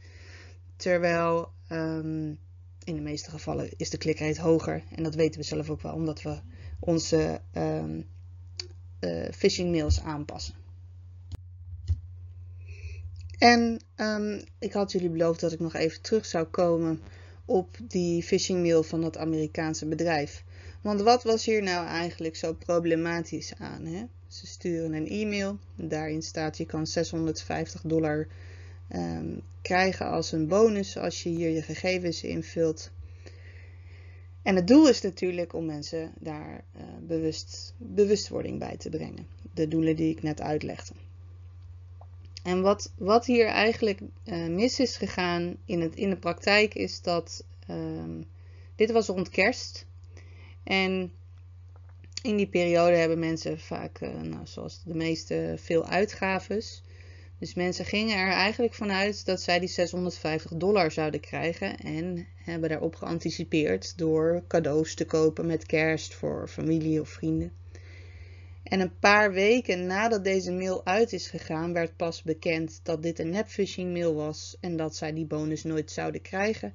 Terwijl 0.75 1.51
um, 1.71 2.39
in 2.83 2.95
de 2.95 3.01
meeste 3.01 3.29
gevallen 3.29 3.69
is 3.77 3.89
de 3.89 3.97
klikrate 3.97 4.41
hoger. 4.41 4.83
En 4.95 5.03
dat 5.03 5.15
weten 5.15 5.39
we 5.39 5.45
zelf 5.45 5.69
ook 5.69 5.81
wel, 5.81 5.93
omdat 5.93 6.21
we 6.21 6.39
onze 6.79 7.41
um, 7.53 8.07
phishing 9.31 9.71
mails 9.71 10.01
aanpassen. 10.01 10.53
En 13.37 13.79
um, 13.95 14.43
ik 14.59 14.73
had 14.73 14.91
jullie 14.91 15.09
beloofd 15.09 15.39
dat 15.39 15.51
ik 15.51 15.59
nog 15.59 15.73
even 15.73 16.01
terug 16.01 16.25
zou 16.25 16.45
komen 16.45 17.01
op 17.45 17.77
die 17.81 18.23
phishing 18.23 18.61
mail 18.61 18.83
van 18.83 19.01
dat 19.01 19.17
Amerikaanse 19.17 19.85
bedrijf. 19.85 20.43
Want 20.81 21.01
wat 21.01 21.23
was 21.23 21.45
hier 21.45 21.63
nou 21.63 21.87
eigenlijk 21.87 22.35
zo 22.35 22.53
problematisch 22.53 23.53
aan? 23.57 23.85
Hè? 23.85 24.03
Ze 24.27 24.47
sturen 24.47 24.93
een 24.93 25.07
e-mail, 25.07 25.57
daarin 25.75 26.21
staat 26.21 26.57
je 26.57 26.65
kan 26.65 26.87
650 26.87 27.81
dollar 27.81 28.27
um, 28.95 29.41
krijgen 29.61 30.09
als 30.09 30.31
een 30.31 30.47
bonus 30.47 30.97
als 30.97 31.23
je 31.23 31.29
hier 31.29 31.49
je 31.49 31.61
gegevens 31.61 32.23
invult. 32.23 32.91
En 34.41 34.55
het 34.55 34.67
doel 34.67 34.89
is 34.89 35.01
natuurlijk 35.01 35.53
om 35.53 35.65
mensen 35.65 36.11
daar 36.19 36.63
uh, 36.75 36.81
bewust, 37.07 37.73
bewustwording 37.77 38.59
bij 38.59 38.77
te 38.77 38.89
brengen. 38.89 39.27
De 39.53 39.67
doelen 39.67 39.95
die 39.95 40.09
ik 40.09 40.23
net 40.23 40.41
uitlegde. 40.41 40.93
En 42.43 42.61
wat, 42.61 42.91
wat 42.97 43.25
hier 43.25 43.45
eigenlijk 43.45 43.99
uh, 44.25 44.47
mis 44.47 44.79
is 44.79 44.97
gegaan 44.97 45.55
in, 45.65 45.81
het, 45.81 45.95
in 45.95 46.09
de 46.09 46.15
praktijk 46.15 46.73
is 46.73 47.01
dat 47.01 47.43
um, 47.69 48.25
dit 48.75 48.91
was 48.91 49.07
rond 49.07 49.29
kerst. 49.29 49.85
En 50.63 51.11
in 52.21 52.35
die 52.35 52.47
periode 52.47 52.95
hebben 52.95 53.19
mensen 53.19 53.59
vaak, 53.59 54.01
uh, 54.01 54.21
nou, 54.21 54.47
zoals 54.47 54.83
de 54.83 54.95
meeste, 54.95 55.55
veel 55.57 55.85
uitgaves. 55.85 56.83
Dus 57.41 57.53
mensen 57.53 57.85
gingen 57.85 58.17
er 58.17 58.31
eigenlijk 58.31 58.73
vanuit 58.73 59.25
dat 59.25 59.41
zij 59.41 59.59
die 59.59 59.69
650 59.69 60.51
dollar 60.51 60.91
zouden 60.91 61.19
krijgen 61.19 61.77
en 61.77 62.27
hebben 62.35 62.69
daarop 62.69 62.95
geanticipeerd 62.95 63.97
door 63.97 64.43
cadeaus 64.47 64.93
te 64.93 65.05
kopen 65.05 65.45
met 65.45 65.65
kerst 65.65 66.13
voor 66.13 66.47
familie 66.47 67.01
of 67.01 67.09
vrienden. 67.09 67.51
En 68.63 68.79
een 68.79 68.99
paar 68.99 69.31
weken 69.31 69.85
nadat 69.85 70.23
deze 70.23 70.51
mail 70.51 70.85
uit 70.85 71.13
is 71.13 71.27
gegaan, 71.27 71.73
werd 71.73 71.95
pas 71.95 72.23
bekend 72.23 72.79
dat 72.83 73.03
dit 73.03 73.19
een 73.19 73.29
nepphishing 73.29 73.93
mail 73.93 74.13
was 74.13 74.57
en 74.59 74.75
dat 74.75 74.95
zij 74.95 75.13
die 75.13 75.25
bonus 75.25 75.63
nooit 75.63 75.91
zouden 75.91 76.21
krijgen. 76.21 76.73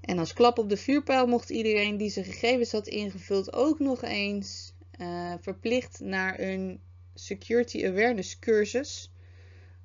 En 0.00 0.18
als 0.18 0.32
klap 0.32 0.58
op 0.58 0.68
de 0.68 0.76
vuurpijl 0.76 1.26
mocht 1.26 1.50
iedereen 1.50 1.96
die 1.96 2.10
zijn 2.10 2.24
gegevens 2.24 2.72
had 2.72 2.86
ingevuld 2.86 3.52
ook 3.52 3.78
nog 3.78 4.02
eens 4.02 4.74
uh, 5.00 5.34
verplicht 5.40 6.00
naar 6.00 6.40
een 6.40 6.80
security 7.14 7.86
awareness 7.86 8.38
cursus. 8.38 9.10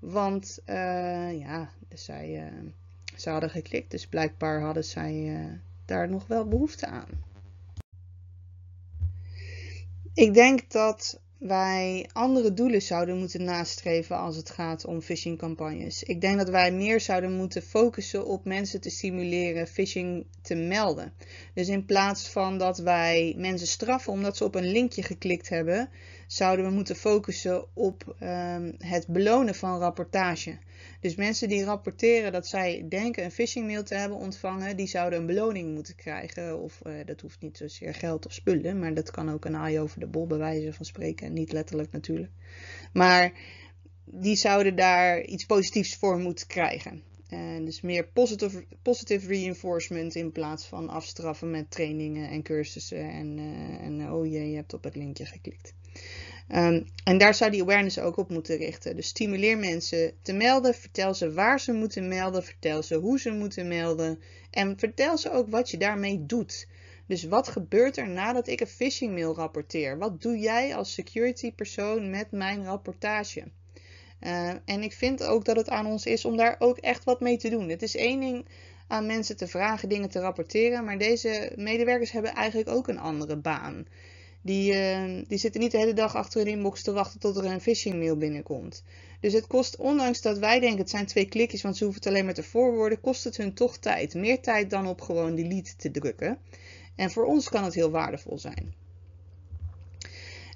Want 0.02 0.60
uh, 0.66 1.40
ja, 1.40 1.70
zij, 1.94 2.46
uh, 2.46 2.72
ze 3.16 3.30
hadden 3.30 3.50
geklikt, 3.50 3.92
dus 3.92 4.08
blijkbaar 4.08 4.62
hadden 4.62 4.84
zij 4.84 5.60
daar 5.86 6.10
nog 6.10 6.28
wel 6.28 6.48
behoefte 6.48 6.86
aan. 6.86 7.10
Ik 10.14 10.34
denk 10.34 10.72
dat 10.72 11.20
wij 11.38 12.10
andere 12.14 12.54
doelen 12.54 12.82
zouden 12.82 13.18
moeten 13.18 13.44
nastreven 13.44 14.18
als 14.18 14.36
het 14.36 14.50
gaat 14.50 14.86
om 14.86 15.02
phishing 15.02 15.38
campagnes. 15.38 16.04
Ik 16.04 16.22
denk 16.22 16.38
dat 16.38 16.50
wij 16.50 16.72
meer 16.72 17.02
zouden 17.02 17.32
moeten 17.32 17.62
focussen 17.62 18.26
op 18.26 18.46
mensen 18.46 18.82
te 18.82 18.90
stimuleren 18.90 19.68
phishing 19.68 20.26
te 20.42 20.56
melden. 20.56 21.14
Dus 21.54 21.68
in 21.68 21.86
plaats 21.86 22.30
van 22.30 22.58
dat 22.58 22.78
wij 22.78 23.34
mensen 23.38 23.68
straffen 23.68 24.14
omdat 24.14 24.38
ze 24.38 24.44
op 24.44 24.56
een 24.56 24.72
linkje 24.72 25.04
geklikt 25.04 25.50
hebben, 25.50 25.90
zouden 26.32 26.66
we 26.66 26.72
moeten 26.72 26.96
focussen 26.96 27.76
op 27.76 28.16
um, 28.20 28.76
het 28.78 29.08
belonen 29.08 29.56
van 29.56 29.80
rapportage. 29.80 30.58
Dus 31.00 31.16
mensen 31.16 31.50
die 31.50 31.64
rapporteren 31.64 32.32
dat 32.32 32.48
zij 32.48 32.86
denken 32.90 33.24
een 33.24 33.32
phishing 33.32 33.68
mail 33.68 33.84
te 33.84 33.96
hebben 33.96 34.18
ontvangen, 34.18 34.78
die 34.78 34.88
zouden 34.88 35.20
een 35.20 35.26
beloning 35.26 35.74
moeten 35.74 35.96
krijgen. 35.96 36.62
Of 36.62 36.82
uh, 36.84 36.94
dat 37.06 37.22
hoeft 37.22 37.42
niet 37.42 37.58
zozeer 37.58 37.94
geld 37.94 38.26
of 38.26 38.34
spullen, 38.34 38.80
maar 38.80 38.94
dat 38.94 39.12
kan 39.12 39.32
ook 39.32 39.46
een 39.46 39.56
aai 39.56 39.80
over 39.80 40.00
de 40.00 40.08
bol 40.08 40.28
bij 40.28 40.38
wijze 40.38 40.74
van 40.74 40.86
spreken. 40.86 41.34
Niet 41.34 41.52
letterlijk 41.52 41.92
natuurlijk. 41.92 42.32
Maar 42.94 43.32
die 44.06 44.36
zouden 44.36 44.76
daar 44.76 45.22
iets 45.22 45.46
positiefs 45.46 45.96
voor 45.96 46.20
moeten 46.20 46.48
krijgen. 46.48 47.02
En 47.28 47.66
dus 47.66 47.82
meer 47.82 48.08
positive, 48.08 48.66
positive 48.82 49.28
reinforcement 49.28 50.16
in 50.16 50.32
plaats 50.32 50.66
van 50.66 50.90
afstraffen 50.90 51.52
met 51.52 51.72
trainingen 51.72 52.30
en 52.30 52.44
cursussen. 52.44 53.10
En, 53.10 53.38
uh, 53.38 53.86
en 53.86 54.12
oh 54.12 54.26
jee, 54.26 54.50
je 54.50 54.56
hebt 54.56 54.74
op 54.74 54.84
het 54.84 54.96
linkje 54.96 55.26
geklikt. 55.26 55.74
Um, 56.56 56.86
en 57.04 57.18
daar 57.18 57.34
zou 57.34 57.52
die 57.52 57.62
awareness 57.62 58.00
ook 58.00 58.18
op 58.18 58.30
moeten 58.30 58.58
richten. 58.58 58.96
Dus 58.96 59.08
stimuleer 59.08 59.58
mensen 59.58 60.14
te 60.22 60.34
melden, 60.34 60.76
vertel 60.76 61.14
ze 61.14 61.34
waar 61.34 61.60
ze 61.60 61.72
moeten 61.72 62.08
melden, 62.08 62.44
vertel 62.44 62.84
ze 62.84 62.96
hoe 62.96 63.20
ze 63.20 63.32
moeten 63.32 63.68
melden 63.68 64.20
en 64.50 64.80
vertel 64.80 65.18
ze 65.18 65.32
ook 65.32 65.50
wat 65.50 65.70
je 65.70 65.78
daarmee 65.78 66.26
doet. 66.26 66.68
Dus 67.08 67.24
wat 67.24 67.48
gebeurt 67.48 67.98
er 67.98 68.10
nadat 68.10 68.48
ik 68.48 68.60
een 68.62 68.68
phishing 68.68 69.14
mail 69.14 69.36
rapporteer? 69.36 69.98
Wat 69.98 70.22
doe 70.22 70.38
jij 70.40 70.76
als 70.76 70.94
security 70.94 71.54
persoon 71.54 72.10
met 72.10 72.32
mijn 72.32 72.66
rapportage? 72.66 73.44
Uh, 74.22 74.50
en 74.66 74.84
ik 74.84 74.94
vind 74.94 75.24
ook 75.24 75.46
dat 75.46 75.56
het 75.56 75.70
aan 75.70 75.86
ons 75.86 76.06
is 76.06 76.26
om 76.26 76.38
daar 76.38 76.56
ook 76.60 76.78
echt 76.78 77.04
wat 77.04 77.20
mee 77.20 77.38
te 77.38 77.50
doen. 77.50 77.70
Het 77.70 77.82
is 77.82 77.96
één 77.96 78.20
ding 78.20 78.46
aan 78.88 79.06
mensen 79.06 79.38
te 79.38 79.48
vragen 79.48 79.90
dingen 79.90 80.10
te 80.10 80.20
rapporteren, 80.20 80.84
maar 80.86 80.98
deze 80.98 81.52
medewerkers 81.56 82.12
hebben 82.12 82.34
eigenlijk 82.34 82.70
ook 82.70 82.88
een 82.88 83.00
andere 83.00 83.36
baan. 83.36 83.86
Die, 84.42 84.74
uh, 84.74 85.24
die 85.28 85.38
zitten 85.38 85.62
niet 85.62 85.72
de 85.72 85.78
hele 85.78 85.94
dag 85.94 86.16
achter 86.16 86.40
hun 86.42 86.52
inbox 86.52 86.82
te 86.82 86.92
wachten 86.92 87.20
tot 87.20 87.38
er 87.38 87.46
een 87.46 87.62
phishing 87.62 87.96
mail 87.96 88.18
binnenkomt. 88.18 88.84
Dus 89.20 89.34
het 89.34 89.48
kost, 89.48 89.76
ondanks 89.76 90.22
dat 90.22 90.38
wij 90.38 90.60
denken 90.60 90.80
het 90.80 90.90
zijn 90.90 91.06
twee 91.06 91.26
klikjes, 91.26 91.62
want 91.62 91.78
ze 91.78 91.84
hoeven 91.84 92.02
het 92.02 92.12
alleen 92.12 92.26
maar 92.26 92.34
te 92.34 92.44
voorwoorden, 92.44 93.02
kost 93.02 93.24
het 93.24 93.38
hun 93.38 93.54
toch 93.54 93.78
tijd. 93.78 94.14
Meer 94.14 94.42
tijd 94.42 94.70
dan 94.70 94.88
op 94.88 95.02
gewoon 95.02 95.36
delete 95.36 95.76
te 95.76 95.92
drukken. 95.92 96.38
En 96.96 97.12
voor 97.12 97.26
ons 97.26 97.50
kan 97.50 97.64
het 97.64 97.74
heel 97.74 97.92
waardevol 97.92 98.40
zijn. 98.40 98.74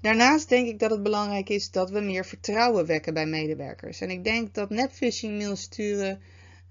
Daarnaast 0.02 0.50
denk 0.50 0.68
ik 0.68 0.80
dat 0.80 0.92
het 0.92 1.04
belangrijk 1.04 1.50
is 1.50 1.72
dat 1.72 1.90
we 1.90 2.00
meer 2.00 2.26
vertrouwen 2.26 2.86
wekken 2.86 3.14
bij 3.14 3.26
medewerkers. 3.26 4.02
En 4.02 4.10
ik 4.10 4.24
denk 4.24 4.54
dat 4.54 4.70
nepphishing 4.70 5.38
mail 5.38 5.56
sturen, 5.56 6.22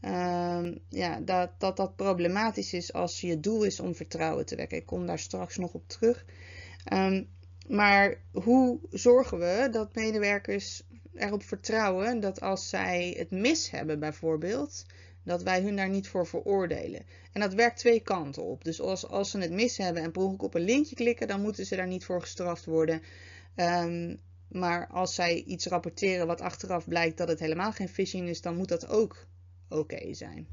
uh, 0.02 0.64
ja, 0.88 1.21
dat, 1.21 1.50
dat 1.59 1.76
dat 1.76 1.97
problematisch 1.97 2.73
is 2.73 2.92
als 2.92 3.21
je 3.21 3.40
doel 3.40 3.62
is 3.64 3.80
om 3.80 3.94
vertrouwen 3.94 4.47
te 4.47 4.56
wekken. 4.56 4.78
Ik 4.78 4.87
kom 4.87 5.06
daar 5.06 5.18
straks 5.18 5.56
nog 5.56 5.73
op 5.73 5.88
terug. 5.88 6.25
Um, 6.93 7.29
maar 7.69 8.21
hoe 8.33 8.79
zorgen 8.91 9.38
we 9.38 9.69
dat 9.71 9.95
medewerkers 9.95 10.83
erop 11.14 11.43
vertrouwen 11.43 12.21
dat 12.21 12.41
als 12.41 12.69
zij 12.69 13.14
het 13.19 13.31
mis 13.31 13.71
hebben 13.71 13.99
bijvoorbeeld, 13.99 14.85
dat 15.23 15.43
wij 15.43 15.62
hun 15.62 15.76
daar 15.76 15.88
niet 15.88 16.09
voor 16.09 16.26
veroordelen. 16.26 17.03
En 17.33 17.41
dat 17.41 17.55
werkt 17.55 17.79
twee 17.79 18.00
kanten 18.00 18.43
op. 18.45 18.64
Dus 18.64 18.81
als, 18.81 19.07
als 19.07 19.31
ze 19.31 19.38
het 19.38 19.53
mis 19.53 19.76
hebben 19.76 20.03
en 20.03 20.12
per 20.12 20.23
op 20.23 20.55
een 20.55 20.64
linkje 20.64 20.95
klikken, 20.95 21.29
dan 21.29 21.41
moeten 21.41 21.67
ze 21.67 21.76
daar 21.76 21.87
niet 21.87 22.05
voor 22.05 22.21
gestraft 22.21 22.64
worden. 22.64 23.03
Um, 23.57 24.21
maar 24.49 24.87
als 24.87 25.14
zij 25.14 25.43
iets 25.43 25.67
rapporteren 25.67 26.26
wat 26.26 26.41
achteraf 26.41 26.88
blijkt 26.88 27.19
dat 27.19 27.29
het 27.29 27.41
helemaal 27.41 27.73
geen 27.73 27.88
phishing 27.88 28.29
is, 28.29 28.41
dan 28.41 28.57
moet 28.57 28.69
dat 28.69 28.88
ook 28.88 29.26
oké 29.69 30.14
zijn. 30.14 30.47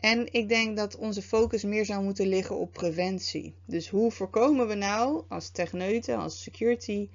En 0.00 0.32
ik 0.32 0.48
denk 0.48 0.76
dat 0.76 0.96
onze 0.96 1.22
focus 1.22 1.62
meer 1.62 1.84
zou 1.84 2.02
moeten 2.02 2.26
liggen 2.26 2.58
op 2.58 2.72
preventie. 2.72 3.54
Dus 3.64 3.88
hoe 3.88 4.10
voorkomen 4.10 4.68
we 4.68 4.74
nou 4.74 5.24
als 5.28 5.50
techneuten, 5.50 6.16
als 6.16 6.42
security, 6.42 7.08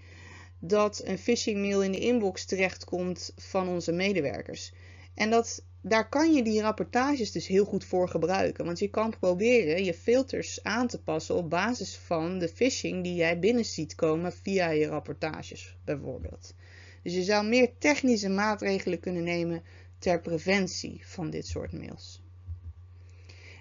dat 0.60 1.02
een 1.06 1.18
phishing 1.18 1.58
mail 1.58 1.84
in 1.84 1.92
de 1.92 2.00
inbox 2.00 2.46
terechtkomt 2.46 3.34
van 3.36 3.68
onze 3.68 3.92
medewerkers? 3.92 4.72
En 5.14 5.30
dat, 5.30 5.64
daar 5.82 6.10
kan 6.10 6.34
je 6.34 6.44
die 6.44 6.62
rapportages 6.62 7.32
dus 7.32 7.48
heel 7.48 7.66
goed 7.66 7.86
voor 7.86 8.10
gebruiken. 8.10 8.66
Want 8.66 8.80
je 8.80 8.90
kan 8.90 9.16
proberen 9.20 9.84
je 9.84 9.94
filters 9.94 10.64
aan 10.64 10.88
te 10.88 11.02
passen 11.02 11.36
op 11.36 11.50
basis 11.50 11.98
van 11.98 12.40
de 12.40 12.48
phishing 12.48 13.04
die 13.04 13.16
jij 13.16 13.40
binnen 13.40 13.66
ziet 13.66 13.96
komen 13.96 14.34
via 14.34 14.70
je 14.70 14.88
rapportages 14.88 15.78
bijvoorbeeld. 15.86 16.54
Dus 17.04 17.14
je 17.14 17.24
zou 17.24 17.48
meer 17.48 17.70
technische 17.78 18.30
maatregelen 18.30 19.00
kunnen 19.00 19.24
nemen 19.24 19.64
ter 20.00 20.22
preventie 20.22 21.02
van 21.06 21.30
dit 21.30 21.48
soort 21.48 21.72
mails. 21.72 22.24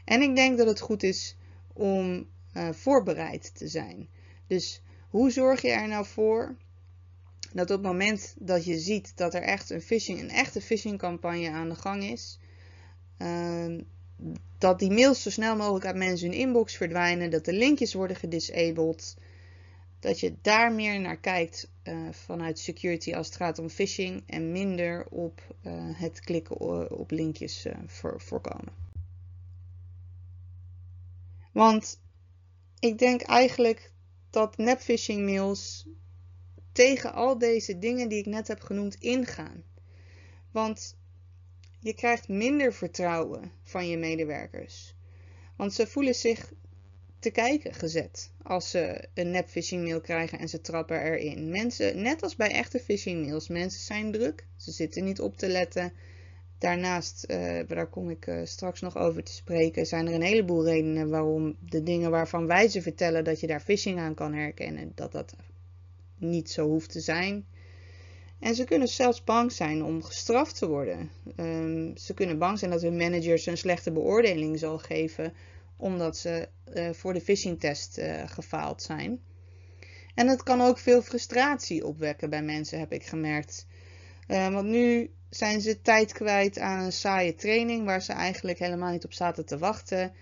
En 0.04 0.22
ik 0.22 0.36
denk 0.36 0.58
dat 0.58 0.66
het 0.66 0.80
goed 0.80 1.02
is 1.02 1.36
om 1.72 2.26
uh, 2.56 2.68
voorbereid 2.72 3.54
te 3.54 3.68
zijn. 3.68 4.08
Dus 4.46 4.82
hoe 5.08 5.30
zorg 5.30 5.62
je 5.62 5.70
er 5.70 5.88
nou 5.88 6.06
voor 6.06 6.56
dat 7.52 7.70
op 7.70 7.76
het 7.76 7.86
moment 7.86 8.34
dat 8.38 8.64
je 8.64 8.78
ziet 8.78 9.16
dat 9.16 9.34
er 9.34 9.42
echt 9.42 9.70
een, 9.70 9.82
phishing, 9.82 10.20
een 10.20 10.30
echte 10.30 10.60
phishingcampagne 10.60 11.50
aan 11.50 11.68
de 11.68 11.74
gang 11.74 12.02
is, 12.04 12.38
uh, 13.18 13.78
dat 14.58 14.78
die 14.78 14.90
mails 14.90 15.22
zo 15.22 15.30
snel 15.30 15.56
mogelijk 15.56 15.84
uit 15.84 15.96
mensen 15.96 16.28
hun 16.28 16.38
inbox 16.38 16.76
verdwijnen, 16.76 17.30
dat 17.30 17.44
de 17.44 17.52
linkjes 17.52 17.94
worden 17.94 18.16
gedisabled, 18.16 19.16
dat 20.00 20.20
je 20.20 20.34
daar 20.42 20.72
meer 20.72 21.00
naar 21.00 21.16
kijkt 21.16 21.70
uh, 21.84 21.96
vanuit 22.10 22.58
security 22.58 23.14
als 23.14 23.26
het 23.26 23.36
gaat 23.36 23.58
om 23.58 23.68
phishing 23.68 24.22
en 24.26 24.52
minder 24.52 25.06
op 25.10 25.56
uh, 25.66 25.72
het 25.76 26.20
klikken 26.20 26.60
op 26.90 27.10
linkjes 27.10 27.66
voor, 27.86 28.20
voorkomen. 28.20 28.83
Want 31.54 32.00
ik 32.78 32.98
denk 32.98 33.22
eigenlijk 33.22 33.92
dat 34.30 34.56
nepphishing 34.56 35.24
mails 35.24 35.86
tegen 36.72 37.12
al 37.12 37.38
deze 37.38 37.78
dingen 37.78 38.08
die 38.08 38.18
ik 38.18 38.26
net 38.26 38.48
heb 38.48 38.60
genoemd 38.60 38.94
ingaan. 38.94 39.64
Want 40.50 40.96
je 41.80 41.94
krijgt 41.94 42.28
minder 42.28 42.72
vertrouwen 42.72 43.52
van 43.62 43.88
je 43.88 43.96
medewerkers. 43.96 44.94
Want 45.56 45.74
ze 45.74 45.86
voelen 45.86 46.14
zich 46.14 46.52
te 47.18 47.30
kijken 47.30 47.74
gezet 47.74 48.30
als 48.42 48.70
ze 48.70 49.08
een 49.14 49.30
nep 49.30 49.48
phishing 49.48 49.82
mail 49.82 50.00
krijgen 50.00 50.38
en 50.38 50.48
ze 50.48 50.60
trappen 50.60 51.02
erin. 51.02 51.50
Mensen, 51.50 52.02
net 52.02 52.22
als 52.22 52.36
bij 52.36 52.50
echte 52.50 52.78
phishing 52.78 53.26
mails, 53.26 53.48
mensen 53.48 53.80
zijn 53.80 54.12
druk, 54.12 54.46
ze 54.56 54.70
zitten 54.70 55.04
niet 55.04 55.20
op 55.20 55.36
te 55.36 55.48
letten. 55.48 55.92
Daarnaast, 56.58 57.24
uh, 57.30 57.60
daar 57.66 57.86
kom 57.86 58.10
ik 58.10 58.26
uh, 58.26 58.40
straks 58.44 58.80
nog 58.80 58.96
over 58.96 59.22
te 59.22 59.32
spreken, 59.32 59.86
zijn 59.86 60.06
er 60.06 60.14
een 60.14 60.22
heleboel 60.22 60.64
redenen 60.64 61.08
waarom 61.08 61.56
de 61.60 61.82
dingen 61.82 62.10
waarvan 62.10 62.46
wij 62.46 62.68
ze 62.68 62.82
vertellen 62.82 63.24
dat 63.24 63.40
je 63.40 63.46
daar 63.46 63.60
phishing 63.60 63.98
aan 63.98 64.14
kan 64.14 64.34
herkennen, 64.34 64.92
dat 64.94 65.12
dat 65.12 65.36
niet 66.18 66.50
zo 66.50 66.68
hoeft 66.68 66.90
te 66.90 67.00
zijn. 67.00 67.46
En 68.38 68.54
ze 68.54 68.64
kunnen 68.64 68.88
zelfs 68.88 69.24
bang 69.24 69.52
zijn 69.52 69.84
om 69.84 70.02
gestraft 70.02 70.58
te 70.58 70.68
worden. 70.68 71.10
Um, 71.36 71.96
ze 71.96 72.14
kunnen 72.14 72.38
bang 72.38 72.58
zijn 72.58 72.70
dat 72.70 72.82
hun 72.82 72.96
manager 72.96 73.48
een 73.48 73.56
slechte 73.56 73.92
beoordeling 73.92 74.58
zal 74.58 74.78
geven 74.78 75.32
omdat 75.76 76.16
ze 76.16 76.48
uh, 76.74 76.90
voor 76.90 77.12
de 77.12 77.20
phishingtest 77.20 78.00
gefaald 78.26 78.82
zijn. 78.82 79.20
En 80.14 80.28
het 80.28 80.42
kan 80.42 80.60
ook 80.60 80.78
veel 80.78 81.02
frustratie 81.02 81.86
opwekken 81.86 82.30
bij 82.30 82.42
mensen, 82.42 82.78
heb 82.78 82.92
ik 82.92 83.06
gemerkt. 83.06 83.66
Want 84.26 84.66
nu 84.66 85.10
zijn 85.30 85.60
ze 85.60 85.80
tijd 85.80 86.12
kwijt 86.12 86.58
aan 86.58 86.84
een 86.84 86.92
saaie 86.92 87.34
training 87.34 87.84
waar 87.84 88.02
ze 88.02 88.12
eigenlijk 88.12 88.58
helemaal 88.58 88.92
niet 88.92 89.04
op 89.04 89.12
zaten 89.12 89.44
te 89.44 89.58
wachten. 89.58 90.12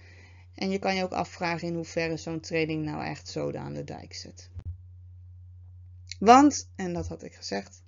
En 0.54 0.70
je 0.70 0.78
kan 0.78 0.94
je 0.94 1.02
ook 1.02 1.12
afvragen 1.12 1.68
in 1.68 1.74
hoeverre 1.74 2.16
zo'n 2.16 2.40
training 2.40 2.84
nou 2.84 3.04
echt 3.04 3.28
zoden 3.28 3.60
aan 3.60 3.74
de 3.74 3.84
dijk 3.84 4.14
zet. 4.14 4.50
Want, 6.18 6.68
en 6.76 6.92
dat 6.92 7.08
had 7.08 7.22
ik 7.22 7.34
gezegd, 7.34 7.82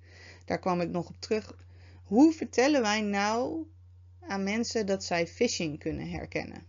daar 0.45 0.59
kwam 0.59 0.81
ik 0.81 0.89
nog 0.89 1.07
op 1.07 1.15
terug. 1.19 1.55
Hoe 2.03 2.33
vertellen 2.33 2.81
wij 2.81 3.01
nou 3.01 3.65
aan 4.19 4.43
mensen 4.43 4.85
dat 4.85 5.03
zij 5.03 5.27
phishing 5.27 5.79
kunnen 5.79 6.09
herkennen? 6.09 6.63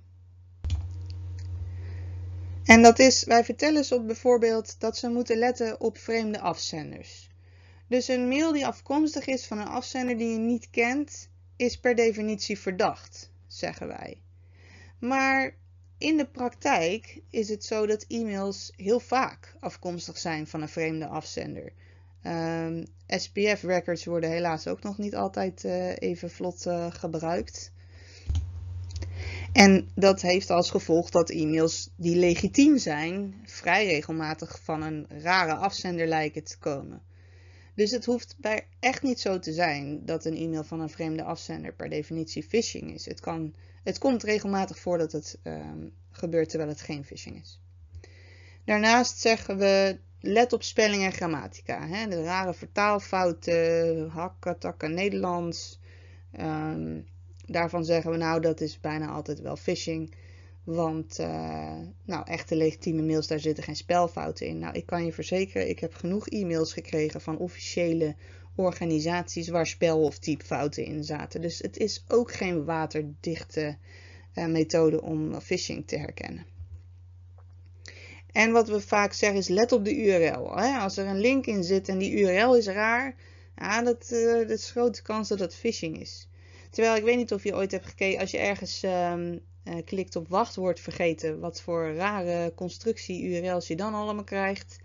En 2.65 2.83
dat 2.83 2.99
is, 2.99 3.25
wij 3.25 3.45
vertellen 3.45 3.85
ze 3.85 3.95
op 3.95 4.07
bijvoorbeeld 4.07 4.81
dat 4.81 4.97
ze 4.97 5.09
moeten 5.09 5.39
letten 5.39 5.81
op 5.81 5.99
vreemde 5.99 6.41
afzenders. 6.41 7.26
Dus 7.89 8.09
een 8.09 8.29
mail 8.29 8.53
die 8.53 8.67
afkomstig 8.67 9.27
is 9.27 9.47
van 9.47 9.59
een 9.59 9.67
afzender 9.67 10.19
die 10.19 10.29
je 10.29 10.39
niet 10.39 10.71
kent, 10.71 11.29
is 11.57 11.79
per 11.79 11.95
definitie 11.95 12.59
verdacht, 12.59 13.31
zeggen 13.47 13.87
wij. 13.87 14.21
Maar 14.99 15.55
in 15.99 16.17
de 16.17 16.27
praktijk 16.27 17.21
is 17.31 17.49
het 17.49 17.65
zo 17.65 17.87
dat 17.87 18.05
e-mails 18.09 18.73
heel 18.77 19.01
vaak 19.01 19.55
afkomstig 19.61 20.19
zijn 20.19 20.47
van 20.47 20.63
een 20.63 20.69
vreemde 20.69 21.07
afzender. 21.07 21.73
Ehm, 22.23 22.85
SPF-records 23.07 24.05
worden 24.05 24.31
helaas 24.31 24.67
ook 24.67 24.83
nog 24.83 24.99
niet 24.99 25.15
altijd 25.15 25.65
uh, 25.65 25.93
even 25.99 26.31
vlot 26.31 26.67
uh, 26.67 26.87
gebruikt. 26.91 27.73
En 29.53 29.89
dat 29.95 30.21
heeft 30.21 30.51
als 30.51 30.71
gevolg 30.71 31.11
dat 31.11 31.31
e-mails 31.31 31.91
die 31.97 32.17
legitiem 32.17 32.79
zijn, 32.79 33.35
vrij 33.45 33.87
regelmatig 33.87 34.61
van 34.63 34.83
een 34.83 35.07
rare 35.09 35.55
afzender 35.55 36.07
lijken 36.07 36.45
te 36.45 36.59
komen. 36.59 37.03
Dus 37.77 37.91
het 37.91 38.05
hoeft 38.05 38.35
bij 38.39 38.67
echt 38.81 39.03
niet 39.03 39.21
zo 39.21 39.39
te 39.39 39.53
zijn 39.53 40.05
dat 40.05 40.25
een 40.25 40.37
e-mail 40.37 40.65
van 40.65 40.81
een 40.81 40.91
vreemde 40.91 41.23
afzender 41.23 41.73
per 41.73 41.89
definitie 41.89 42.43
phishing 42.43 42.95
is. 42.95 43.07
Het, 43.07 43.21
kan, 43.21 43.55
het 43.85 43.99
komt 43.99 44.23
regelmatig 44.23 44.79
voor 44.79 44.99
dat 44.99 45.13
het 45.13 45.39
um, 45.43 45.93
gebeurt 46.11 46.49
terwijl 46.49 46.71
het 46.71 46.81
geen 46.81 47.05
phishing 47.05 47.41
is. 47.41 47.61
Daarnaast 48.65 49.19
zeggen 49.19 49.59
we 49.59 49.99
let 50.21 50.53
op 50.53 50.63
spelling 50.63 51.03
en 51.03 51.13
grammatica. 51.13 51.87
Hè? 51.87 52.09
De 52.09 52.23
rare 52.23 52.55
vertaalfouten, 52.55 54.09
hakken, 54.09 54.59
takken 54.59 54.95
Nederlands. 54.95 55.81
Um, 56.41 57.07
daarvan 57.47 57.85
zeggen 57.85 58.11
we 58.11 58.17
nou 58.17 58.41
dat 58.41 58.61
is 58.61 58.81
bijna 58.81 59.09
altijd 59.09 59.41
wel 59.41 59.57
phishing. 59.57 60.15
Want 60.67 61.19
uh, 61.21 61.79
nou, 62.05 62.25
echte 62.25 62.57
legitieme 62.57 63.03
mails, 63.03 63.27
daar 63.27 63.41
zitten 63.41 63.65
geen 63.65 63.77
spelfouten 63.77 64.47
in. 64.47 64.59
Nou, 64.59 64.75
ik 64.75 64.87
kan 64.87 65.05
je 65.05 65.13
verzekeren, 65.13 65.69
ik 65.69 65.79
heb 65.79 65.95
genoeg 65.95 66.29
e-mails 66.29 66.73
gekregen 66.73 67.21
van 67.21 67.39
officiële 67.39 68.15
organisaties 68.55 69.49
waar 69.49 69.67
spel- 69.67 70.03
of 70.03 70.19
typfouten 70.19 70.85
in 70.85 71.05
zaten. 71.05 71.41
Dus 71.41 71.59
het 71.59 71.77
is 71.77 72.05
ook 72.09 72.33
geen 72.33 72.65
waterdichte 72.65 73.77
uh, 74.35 74.47
methode 74.47 75.03
om 75.03 75.41
phishing 75.41 75.87
te 75.87 75.97
herkennen. 75.97 76.47
En 78.33 78.53
wat 78.53 78.69
we 78.69 78.81
vaak 78.81 79.13
zeggen 79.13 79.39
is 79.39 79.49
let 79.49 79.73
op 79.73 79.85
de 79.85 79.97
URL. 79.97 80.57
Hè? 80.57 80.79
Als 80.79 80.97
er 80.97 81.07
een 81.07 81.21
link 81.21 81.47
in 81.47 81.65
zit 81.65 81.89
en 81.89 81.99
die 81.99 82.13
URL 82.13 82.57
is 82.57 82.67
raar, 82.67 83.15
ja, 83.57 83.83
dat, 83.83 84.11
uh, 84.13 84.33
dat 84.33 84.51
is 84.51 84.71
grote 84.71 85.03
kans 85.03 85.29
dat 85.29 85.39
dat 85.39 85.55
phishing 85.55 86.01
is. 86.01 86.29
Terwijl 86.71 86.97
ik 86.97 87.05
weet 87.05 87.17
niet 87.17 87.33
of 87.33 87.43
je 87.43 87.55
ooit 87.55 87.71
hebt 87.71 87.87
gekeken, 87.87 88.21
als 88.21 88.31
je 88.31 88.39
ergens 88.39 88.83
um, 88.83 89.41
uh, 89.69 89.75
klikt 89.85 90.17
op 90.17 90.29
wachtwoord 90.29 90.81
vergeten, 90.81 91.41
wat 91.41 91.61
voor 91.61 91.95
rare 91.95 92.53
constructie-URL's 92.55 93.67
je 93.67 93.77
dan 93.77 93.95
allemaal 93.95 94.25
krijgt. 94.25 94.79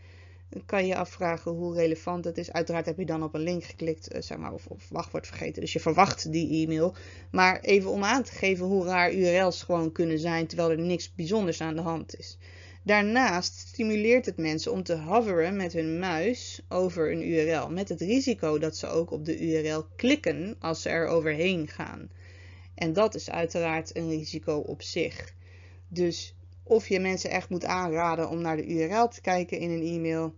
Dan 0.50 0.66
kan 0.66 0.88
je 0.88 0.96
afvragen 0.96 1.52
hoe 1.52 1.76
relevant 1.76 2.24
dat 2.24 2.38
is. 2.38 2.52
Uiteraard 2.52 2.86
heb 2.86 2.98
je 2.98 3.06
dan 3.06 3.24
op 3.24 3.34
een 3.34 3.42
link 3.42 3.64
geklikt, 3.64 4.16
uh, 4.16 4.22
zeg 4.22 4.38
maar, 4.38 4.54
of, 4.54 4.66
of 4.68 4.90
wachtwoord 4.90 5.28
vergeten. 5.28 5.62
Dus 5.62 5.74
je 5.74 5.80
verwacht 5.80 6.32
die 6.32 6.64
e-mail. 6.64 6.96
Maar 7.32 7.60
even 7.60 7.92
om 7.92 8.04
aan 8.04 8.24
te 8.24 8.32
geven 8.32 8.66
hoe 8.66 8.86
raar 8.86 9.14
URL's 9.14 9.64
gewoon 9.64 9.92
kunnen 9.92 10.20
zijn, 10.20 10.48
terwijl 10.48 10.72
er 10.72 10.80
niks 10.80 11.16
bijzonders 11.16 11.62
aan 11.62 11.76
de 11.76 11.82
hand 11.82 12.18
is. 12.18 12.38
Daarnaast 12.84 13.58
stimuleert 13.58 14.26
het 14.26 14.38
mensen 14.38 14.72
om 14.72 14.84
te 14.84 14.96
hoveren 14.96 15.56
met 15.56 15.74
hun 15.74 16.00
muis 16.00 16.62
over 16.70 17.12
een 17.12 17.28
URL, 17.28 17.70
met 17.70 17.90
het 17.90 18.02
risico 18.02 18.58
dat 18.60 18.78
ze 18.78 18.88
ook 18.88 19.12
op 19.12 19.26
de 19.26 19.40
URL 19.40 19.86
klikken 19.96 20.56
als 20.60 20.82
ze 20.82 20.90
er 20.90 21.08
overheen 21.08 21.68
gaan. 21.68 22.10
En 22.76 22.94
dat 22.94 23.16
is 23.16 23.30
uiteraard 23.30 23.96
een 23.96 24.10
risico 24.10 24.58
op 24.58 24.82
zich. 24.82 25.34
Dus 25.88 26.36
of 26.64 26.88
je 26.88 27.00
mensen 27.00 27.30
echt 27.30 27.50
moet 27.50 27.66
aanraden 27.66 28.30
om 28.30 28.42
naar 28.42 28.58
de 28.58 28.68
URL 28.68 29.08
te 29.08 29.22
kijken 29.22 29.60
in 29.60 29.70
een 29.70 29.82
e-mail, 29.82 30.36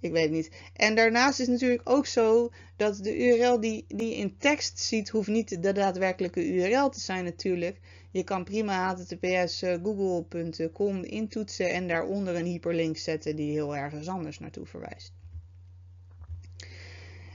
ik 0.00 0.12
weet 0.12 0.30
niet. 0.30 0.50
En 0.72 0.94
daarnaast 0.94 1.40
is 1.40 1.46
natuurlijk 1.46 1.80
ook 1.84 2.06
zo 2.06 2.50
dat 2.76 2.96
de 2.96 3.16
URL 3.16 3.60
die, 3.60 3.84
die 3.88 4.08
je 4.08 4.16
in 4.16 4.36
tekst 4.38 4.78
ziet, 4.78 5.08
hoeft 5.08 5.28
niet 5.28 5.62
de 5.62 5.72
daadwerkelijke 5.72 6.46
URL 6.46 6.88
te 6.88 7.00
zijn 7.00 7.24
natuurlijk. 7.24 7.80
Je 8.10 8.24
kan 8.24 8.44
prima 8.44 8.94
https 8.94 9.62
eh, 9.62 9.78
google.com 9.82 11.02
intoetsen 11.04 11.70
en 11.70 11.88
daaronder 11.88 12.36
een 12.36 12.46
hyperlink 12.46 12.96
zetten 12.96 13.36
die 13.36 13.52
heel 13.52 13.76
ergens 13.76 14.08
anders 14.08 14.38
naartoe 14.38 14.66
verwijst. 14.66 15.12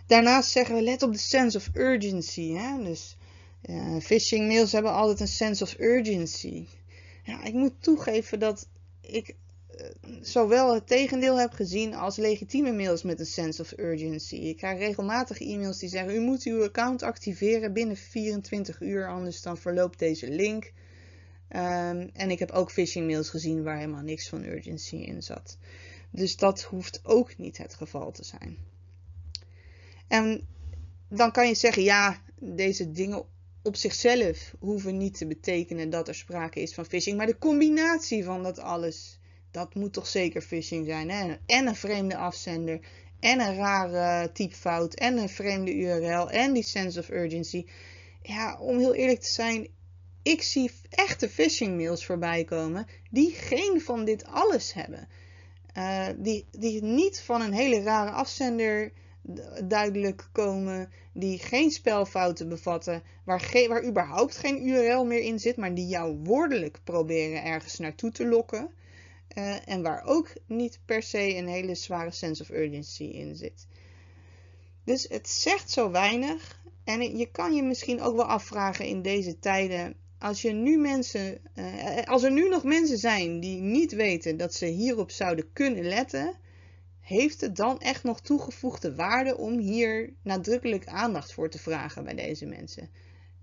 Daarnaast 0.06 0.52
zeggen 0.52 0.76
we 0.76 0.82
let 0.82 1.04
op 1.04 1.12
de 1.12 1.18
sense 1.18 1.58
of 1.58 1.70
urgency. 1.74 2.54
Hè? 2.54 2.84
Dus 2.84 3.18
phishing 4.02 4.48
mails 4.48 4.72
hebben 4.72 4.92
altijd 4.92 5.20
een 5.20 5.28
sense 5.28 5.64
of 5.64 5.80
urgency. 5.80 6.66
Ja, 7.24 7.44
ik 7.44 7.54
moet 7.54 7.74
toegeven 7.80 8.40
dat 8.40 8.68
ik 9.02 9.36
uh, 9.80 9.88
zowel 10.22 10.74
het 10.74 10.88
tegendeel 10.88 11.40
heb 11.40 11.54
gezien 11.54 11.94
als 11.94 12.18
legitieme 12.18 12.72
mails 12.72 13.04
met 13.04 13.20
een 13.20 13.26
sense 13.26 13.62
of 13.62 13.78
urgency. 13.78 14.36
Ik 14.36 14.58
krijg 14.58 14.80
regelmatig 14.80 15.42
e-mails 15.42 15.80
die 15.80 15.90
zeggen: 15.90 16.16
U 16.16 16.20
moet 16.20 16.44
uw 16.44 16.64
account 16.64 17.04
activeren 17.04 17.74
binnen 17.74 17.98
24 17.98 18.82
uur, 18.82 19.08
anders 19.08 19.42
dan 19.42 19.58
verloopt 19.58 20.00
deze 20.00 20.30
link. 20.30 20.72
Um, 21.50 22.10
en 22.14 22.32
ik 22.32 22.40
heb 22.40 22.52
ook 22.52 22.72
phishing 22.72 23.08
mails 23.08 23.30
gezien 23.30 23.64
waar 23.64 23.78
helemaal 23.78 24.02
niks 24.02 24.30
van 24.30 24.44
urgency 24.44 24.96
in 24.96 25.22
zat. 25.22 25.58
Dus 26.10 26.36
dat 26.36 26.62
hoeft 26.62 27.00
ook 27.04 27.38
niet 27.38 27.58
het 27.58 27.74
geval 27.74 28.12
te 28.12 28.24
zijn. 28.24 28.58
En 30.08 30.48
dan 31.10 31.32
kan 31.32 31.48
je 31.48 31.56
zeggen: 31.56 31.84
ja, 31.84 32.22
deze 32.40 32.92
dingen 32.92 33.26
op 33.64 33.76
zichzelf 33.76 34.54
hoeven 34.60 34.98
niet 34.98 35.18
te 35.18 35.28
betekenen 35.28 35.90
dat 35.90 36.08
er 36.08 36.16
sprake 36.16 36.62
is 36.62 36.74
van 36.74 36.86
phishing. 36.86 37.18
Maar 37.18 37.26
de 37.26 37.38
combinatie 37.38 38.24
van 38.24 38.44
dat 38.44 38.60
alles, 38.60 39.20
dat 39.52 39.76
moet 39.76 39.94
toch 39.94 40.08
zeker 40.08 40.42
phishing 40.42 40.86
zijn. 40.86 41.10
Hè? 41.10 41.36
En 41.46 41.68
een 41.68 41.76
vreemde 41.76 42.18
afzender, 42.18 42.80
en 43.20 43.40
een 43.40 43.56
rare 43.56 44.32
typfout, 44.32 44.94
en 44.94 45.18
een 45.18 45.30
vreemde 45.30 45.76
URL, 45.76 46.30
en 46.30 46.54
die 46.54 46.64
sense 46.64 47.00
of 47.00 47.10
urgency. 47.10 47.66
Ja, 48.22 48.60
om 48.60 48.78
heel 48.78 48.94
eerlijk 48.94 49.20
te 49.20 49.32
zijn, 49.32 49.68
ik 50.24 50.42
zie 50.42 50.72
echte 50.90 51.30
phishing 51.30 51.78
mails 51.78 52.06
voorbij 52.06 52.44
komen 52.44 52.86
die 53.12 53.32
geen 53.32 53.82
van 53.82 54.06
dit 54.06 54.26
alles 54.26 54.74
hebben. 54.74 55.08
Uh, 55.78 56.08
die, 56.18 56.46
die 56.52 56.84
niet 56.84 57.22
van 57.22 57.42
een 57.42 57.54
hele 57.54 57.82
rare 57.82 58.12
afzender 58.12 58.92
duidelijk 59.68 60.30
komen, 60.32 60.92
die 61.14 61.40
geen 61.40 61.72
spelfouten 61.72 62.50
bevatten, 62.50 63.04
waar, 63.24 63.66
waar 63.68 63.86
überhaupt 63.86 64.38
geen 64.38 64.68
URL 64.68 65.06
meer 65.06 65.22
in 65.22 65.40
zit, 65.40 65.58
maar 65.58 65.74
die 65.74 65.88
jou 65.88 66.18
woordelijk 66.24 66.80
proberen 66.84 67.44
ergens 67.44 67.80
naartoe 67.80 68.12
te 68.12 68.28
lokken. 68.28 68.70
Uh, 69.38 69.68
en 69.68 69.82
waar 69.82 70.04
ook 70.06 70.34
niet 70.48 70.80
per 70.86 71.04
se 71.04 71.36
een 71.36 71.48
hele 71.48 71.76
zware 71.76 72.12
sense 72.12 72.42
of 72.42 72.50
urgency 72.50 73.04
in 73.04 73.36
zit. 73.36 73.68
Dus 74.84 75.06
het 75.10 75.30
zegt 75.30 75.72
zo 75.72 75.92
weinig. 75.92 76.62
En 76.84 77.18
je 77.18 77.32
kan 77.32 77.56
je 77.56 77.64
misschien 77.64 78.02
ook 78.02 78.16
wel 78.16 78.26
afvragen 78.26 78.86
in 78.86 79.02
deze 79.02 79.40
tijden. 79.40 79.96
Als, 80.20 80.44
nu 80.44 80.78
mensen, 80.78 81.40
uh, 81.56 82.04
als 82.04 82.24
er 82.24 82.32
nu 82.32 82.50
nog 82.50 82.64
mensen 82.64 82.98
zijn 82.98 83.40
die 83.40 83.62
niet 83.62 83.92
weten 83.92 84.38
dat 84.38 84.54
ze 84.54 84.66
hierop 84.66 85.12
zouden 85.12 85.54
kunnen 85.54 85.84
letten, 85.84 86.36
heeft 87.04 87.42
het 87.42 87.56
dan 87.56 87.80
echt 87.80 88.04
nog 88.04 88.22
toegevoegde 88.22 88.96
waarde 88.96 89.38
om 89.38 89.58
hier 89.58 90.14
nadrukkelijk 90.22 90.88
aandacht 90.88 91.34
voor 91.34 91.50
te 91.50 91.60
vragen 91.60 92.04
bij 92.04 92.16
deze 92.16 92.46
mensen? 92.46 92.90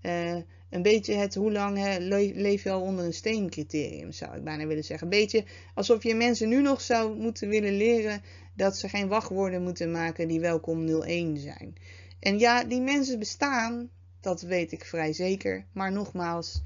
Uh, 0.01 0.35
een 0.69 0.81
beetje 0.81 1.13
het 1.13 1.35
hoe 1.35 1.51
lang 1.51 1.97
leef 2.33 2.63
je 2.63 2.71
al 2.71 2.81
onder 2.81 3.05
een 3.05 3.13
steen 3.13 3.49
criterium, 3.49 4.11
zou 4.11 4.35
ik 4.35 4.43
bijna 4.43 4.65
willen 4.65 4.83
zeggen. 4.83 5.07
Een 5.07 5.19
beetje 5.19 5.43
alsof 5.73 6.03
je 6.03 6.15
mensen 6.15 6.49
nu 6.49 6.61
nog 6.61 6.81
zou 6.81 7.17
moeten 7.17 7.49
willen 7.49 7.77
leren 7.77 8.21
dat 8.55 8.77
ze 8.77 8.89
geen 8.89 9.07
wachtwoorden 9.07 9.63
moeten 9.63 9.91
maken 9.91 10.27
die 10.27 10.39
welkom 10.39 11.01
01 11.01 11.37
zijn. 11.37 11.75
En 12.19 12.39
ja, 12.39 12.63
die 12.63 12.81
mensen 12.81 13.19
bestaan, 13.19 13.89
Dat 14.21 14.41
weet 14.41 14.71
ik 14.71 14.85
vrij 14.85 15.13
zeker. 15.13 15.65
Maar 15.73 15.91
nogmaals, 15.91 16.61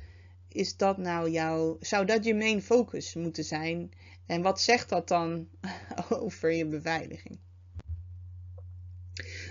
is 0.49 0.77
dat 0.77 0.97
nou 0.97 1.29
jouw, 1.29 1.77
zou 1.79 2.05
dat 2.05 2.25
je 2.25 2.35
main 2.35 2.61
focus 2.61 3.13
moeten 3.13 3.43
zijn? 3.43 3.91
En 4.25 4.41
wat 4.41 4.61
zegt 4.61 4.89
dat 4.89 5.07
dan 5.07 5.47
over 6.09 6.51
je 6.51 6.65
beveiliging? 6.65 7.39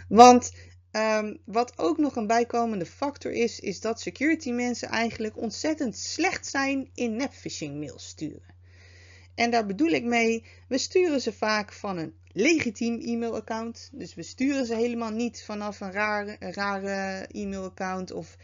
Want 0.09 0.53
um, 0.93 1.39
wat 1.45 1.79
ook 1.79 1.99
nog 1.99 2.17
een 2.17 2.27
bijkomende 2.27 2.87
factor 2.87 3.33
is, 3.33 3.61
is 3.61 3.81
dat 3.81 4.01
security 4.01 4.51
mensen 4.51 4.89
eigenlijk 4.89 5.37
ontzettend 5.37 5.97
slecht 5.97 6.47
zijn 6.47 6.91
in 6.95 7.17
nepphishing 7.17 7.79
mails 7.79 8.07
sturen. 8.07 8.55
En 9.35 9.51
daar 9.51 9.67
bedoel 9.67 9.91
ik 9.91 10.05
mee, 10.05 10.45
we 10.69 10.79
sturen 10.79 11.21
ze 11.21 11.33
vaak 11.33 11.73
van 11.73 11.97
een 11.97 12.15
legitiem 12.33 13.01
e-mailaccount. 13.01 13.91
Dus 13.93 14.15
we 14.15 14.23
sturen 14.23 14.67
ze 14.67 14.75
helemaal 14.75 15.11
niet 15.11 15.43
vanaf 15.43 15.81
een 15.81 15.93
rare, 15.93 16.37
rare 16.41 17.27
e-mailaccount 17.31 18.13
of 18.13 18.37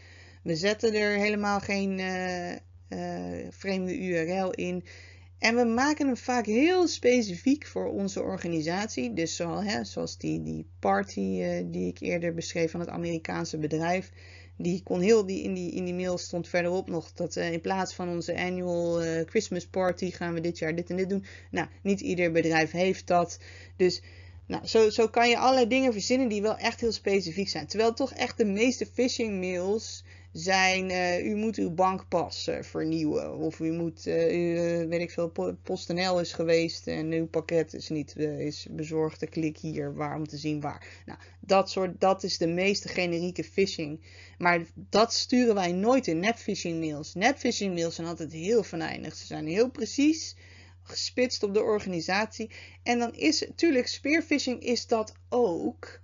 we 0.43 0.55
zetten 0.55 0.93
er 0.93 1.17
helemaal 1.17 1.59
geen 1.59 1.97
uh, 1.99 2.51
uh, 2.89 3.47
vreemde 3.49 3.97
URL 3.97 4.51
in. 4.51 4.83
En 5.41 5.55
we 5.55 5.63
maken 5.63 6.05
hem 6.05 6.17
vaak 6.17 6.45
heel 6.45 6.87
specifiek 6.87 7.67
voor 7.67 7.85
onze 7.85 8.21
organisatie. 8.21 9.13
Dus 9.13 9.35
zo, 9.35 9.61
hè, 9.61 9.83
zoals 9.83 10.17
die, 10.17 10.43
die 10.43 10.65
party 10.79 11.19
uh, 11.19 11.63
die 11.65 11.87
ik 11.87 11.99
eerder 11.99 12.33
beschreef 12.33 12.71
van 12.71 12.79
het 12.79 12.89
Amerikaanse 12.89 13.57
bedrijf. 13.57 14.11
Die 14.57 14.83
kon 14.83 14.99
heel, 14.99 15.25
die, 15.25 15.43
in, 15.43 15.53
die, 15.53 15.71
in 15.71 15.85
die 15.85 15.93
mail 15.93 16.17
stond 16.17 16.47
verderop 16.47 16.89
nog 16.89 17.11
dat 17.13 17.35
uh, 17.35 17.51
in 17.51 17.61
plaats 17.61 17.93
van 17.93 18.09
onze 18.09 18.37
annual 18.37 19.03
uh, 19.03 19.21
Christmas 19.25 19.67
party 19.67 20.11
gaan 20.11 20.33
we 20.33 20.41
dit 20.41 20.57
jaar 20.57 20.75
dit 20.75 20.89
en 20.89 20.95
dit 20.95 21.09
doen. 21.09 21.25
Nou, 21.51 21.67
niet 21.81 22.01
ieder 22.01 22.31
bedrijf 22.31 22.71
heeft 22.71 23.07
dat. 23.07 23.39
Dus 23.75 24.01
nou, 24.45 24.67
zo, 24.67 24.89
zo 24.89 25.07
kan 25.07 25.29
je 25.29 25.37
allerlei 25.37 25.67
dingen 25.67 25.91
verzinnen 25.91 26.27
die 26.27 26.41
wel 26.41 26.57
echt 26.57 26.81
heel 26.81 26.91
specifiek 26.91 27.49
zijn. 27.49 27.67
Terwijl 27.67 27.93
toch 27.93 28.13
echt 28.13 28.37
de 28.37 28.45
meeste 28.45 28.85
phishing 28.85 29.39
mails 29.39 30.03
zijn, 30.31 30.89
uh, 30.89 31.25
u 31.25 31.35
moet 31.35 31.55
uw 31.55 31.71
bankpas 31.71 32.47
uh, 32.47 32.61
vernieuwen. 32.61 33.37
Of 33.37 33.59
u 33.59 33.71
moet, 33.71 34.05
uh, 34.07 34.83
u, 34.83 34.87
weet 34.87 35.01
ik 35.01 35.11
veel, 35.11 35.57
PostNL 35.63 36.19
is 36.19 36.33
geweest 36.33 36.87
en 36.87 37.11
uw 37.11 37.27
pakket 37.27 37.73
is 37.73 37.89
niet 37.89 38.15
is 38.17 38.67
bezorgd. 38.69 39.29
Klik 39.29 39.57
hier 39.57 39.95
waar 39.95 40.15
om 40.15 40.27
te 40.27 40.37
zien 40.37 40.61
waar. 40.61 40.87
Nou, 41.05 41.19
dat, 41.39 41.69
soort, 41.69 41.99
dat 41.99 42.23
is 42.23 42.37
de 42.37 42.47
meeste 42.47 42.87
generieke 42.87 43.43
phishing. 43.43 44.01
Maar 44.37 44.65
dat 44.75 45.13
sturen 45.13 45.55
wij 45.55 45.71
nooit 45.71 46.07
in 46.07 46.19
nepphishing 46.19 46.79
mails. 46.79 47.13
Nepphishing 47.13 47.73
mails 47.73 47.95
zijn 47.95 48.07
altijd 48.07 48.31
heel 48.31 48.63
venijnig. 48.63 49.15
Ze 49.15 49.25
zijn 49.25 49.47
heel 49.47 49.69
precies 49.69 50.35
gespitst 50.83 51.43
op 51.43 51.53
de 51.53 51.61
organisatie. 51.61 52.49
En 52.83 52.99
dan 52.99 53.13
is 53.13 53.41
natuurlijk, 53.41 53.87
spearphishing 53.87 54.63
is 54.63 54.87
dat 54.87 55.13
ook. 55.29 55.99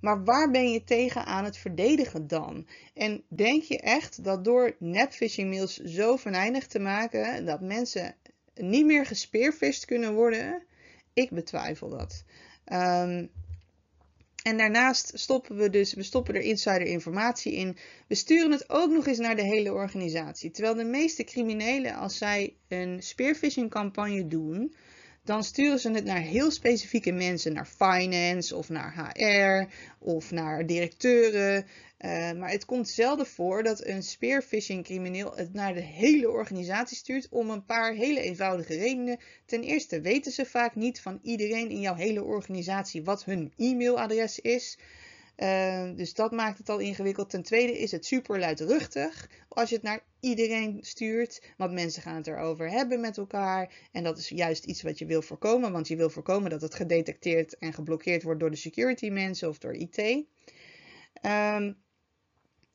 Maar 0.00 0.24
waar 0.24 0.50
ben 0.50 0.70
je 0.70 0.84
tegen 0.84 1.24
aan 1.24 1.44
het 1.44 1.56
verdedigen 1.56 2.26
dan? 2.26 2.66
En 2.94 3.22
denk 3.28 3.62
je 3.62 3.80
echt 3.80 4.24
dat 4.24 4.44
door 4.44 4.76
nepphishing 4.78 5.50
mails 5.50 5.76
zo 5.76 6.16
venijnig 6.16 6.66
te 6.66 6.78
maken 6.78 7.44
dat 7.44 7.60
mensen 7.60 8.14
niet 8.54 8.86
meer 8.86 9.06
gespeervist 9.06 9.84
kunnen 9.84 10.14
worden? 10.14 10.62
Ik 11.12 11.30
betwijfel 11.30 11.88
dat. 11.88 12.24
Um, 12.72 13.30
en 14.42 14.56
daarnaast 14.56 15.10
stoppen 15.14 15.56
we 15.56 15.70
dus, 15.70 15.94
we 15.94 16.02
stoppen 16.02 16.34
er 16.34 16.40
insider 16.40 16.86
informatie 16.86 17.52
in. 17.52 17.76
We 18.06 18.14
sturen 18.14 18.50
het 18.50 18.70
ook 18.70 18.90
nog 18.90 19.06
eens 19.06 19.18
naar 19.18 19.36
de 19.36 19.42
hele 19.42 19.72
organisatie. 19.72 20.50
Terwijl 20.50 20.74
de 20.74 20.84
meeste 20.84 21.24
criminelen, 21.24 21.94
als 21.94 22.18
zij 22.18 22.54
een 22.68 23.02
spearphishing 23.02 23.70
campagne 23.70 24.26
doen, 24.26 24.74
dan 25.28 25.44
sturen 25.44 25.78
ze 25.78 25.90
het 25.90 26.04
naar 26.04 26.20
heel 26.20 26.50
specifieke 26.50 27.12
mensen, 27.12 27.52
naar 27.52 27.66
finance 27.66 28.56
of 28.56 28.68
naar 28.68 29.12
HR 29.12 29.72
of 29.98 30.30
naar 30.30 30.66
directeuren. 30.66 31.66
Uh, 32.00 32.32
maar 32.32 32.50
het 32.50 32.64
komt 32.64 32.88
zelden 32.88 33.26
voor 33.26 33.62
dat 33.62 33.84
een 33.84 34.02
spearphishing 34.02 34.84
crimineel 34.84 35.36
het 35.36 35.52
naar 35.52 35.74
de 35.74 35.80
hele 35.80 36.30
organisatie 36.30 36.96
stuurt 36.96 37.28
om 37.30 37.50
een 37.50 37.64
paar 37.64 37.92
hele 37.92 38.20
eenvoudige 38.20 38.76
redenen. 38.76 39.18
Ten 39.46 39.62
eerste 39.62 40.00
weten 40.00 40.32
ze 40.32 40.44
vaak 40.44 40.74
niet 40.74 41.00
van 41.00 41.18
iedereen 41.22 41.70
in 41.70 41.80
jouw 41.80 41.94
hele 41.94 42.24
organisatie 42.24 43.04
wat 43.04 43.24
hun 43.24 43.52
e-mailadres 43.56 44.38
is. 44.38 44.78
Uh, 45.42 45.96
dus 45.96 46.14
dat 46.14 46.32
maakt 46.32 46.58
het 46.58 46.68
al 46.68 46.78
ingewikkeld. 46.78 47.30
Ten 47.30 47.42
tweede 47.42 47.78
is 47.78 47.90
het 47.90 48.06
super 48.06 48.38
luidruchtig 48.38 49.30
als 49.48 49.68
je 49.68 49.74
het 49.74 49.84
naar 49.84 50.04
iedereen 50.20 50.78
stuurt. 50.80 51.42
Want 51.56 51.72
mensen 51.72 52.02
gaan 52.02 52.16
het 52.16 52.26
erover 52.26 52.70
hebben 52.70 53.00
met 53.00 53.18
elkaar. 53.18 53.72
En 53.92 54.04
dat 54.04 54.18
is 54.18 54.28
juist 54.28 54.64
iets 54.64 54.82
wat 54.82 54.98
je 54.98 55.06
wil 55.06 55.22
voorkomen. 55.22 55.72
Want 55.72 55.88
je 55.88 55.96
wil 55.96 56.10
voorkomen 56.10 56.50
dat 56.50 56.60
het 56.60 56.74
gedetecteerd 56.74 57.58
en 57.58 57.72
geblokkeerd 57.72 58.22
wordt 58.22 58.40
door 58.40 58.50
de 58.50 58.56
security 58.56 59.08
mensen 59.08 59.48
of 59.48 59.58
door 59.58 59.74
IT. 59.74 60.24
Um, 61.22 61.76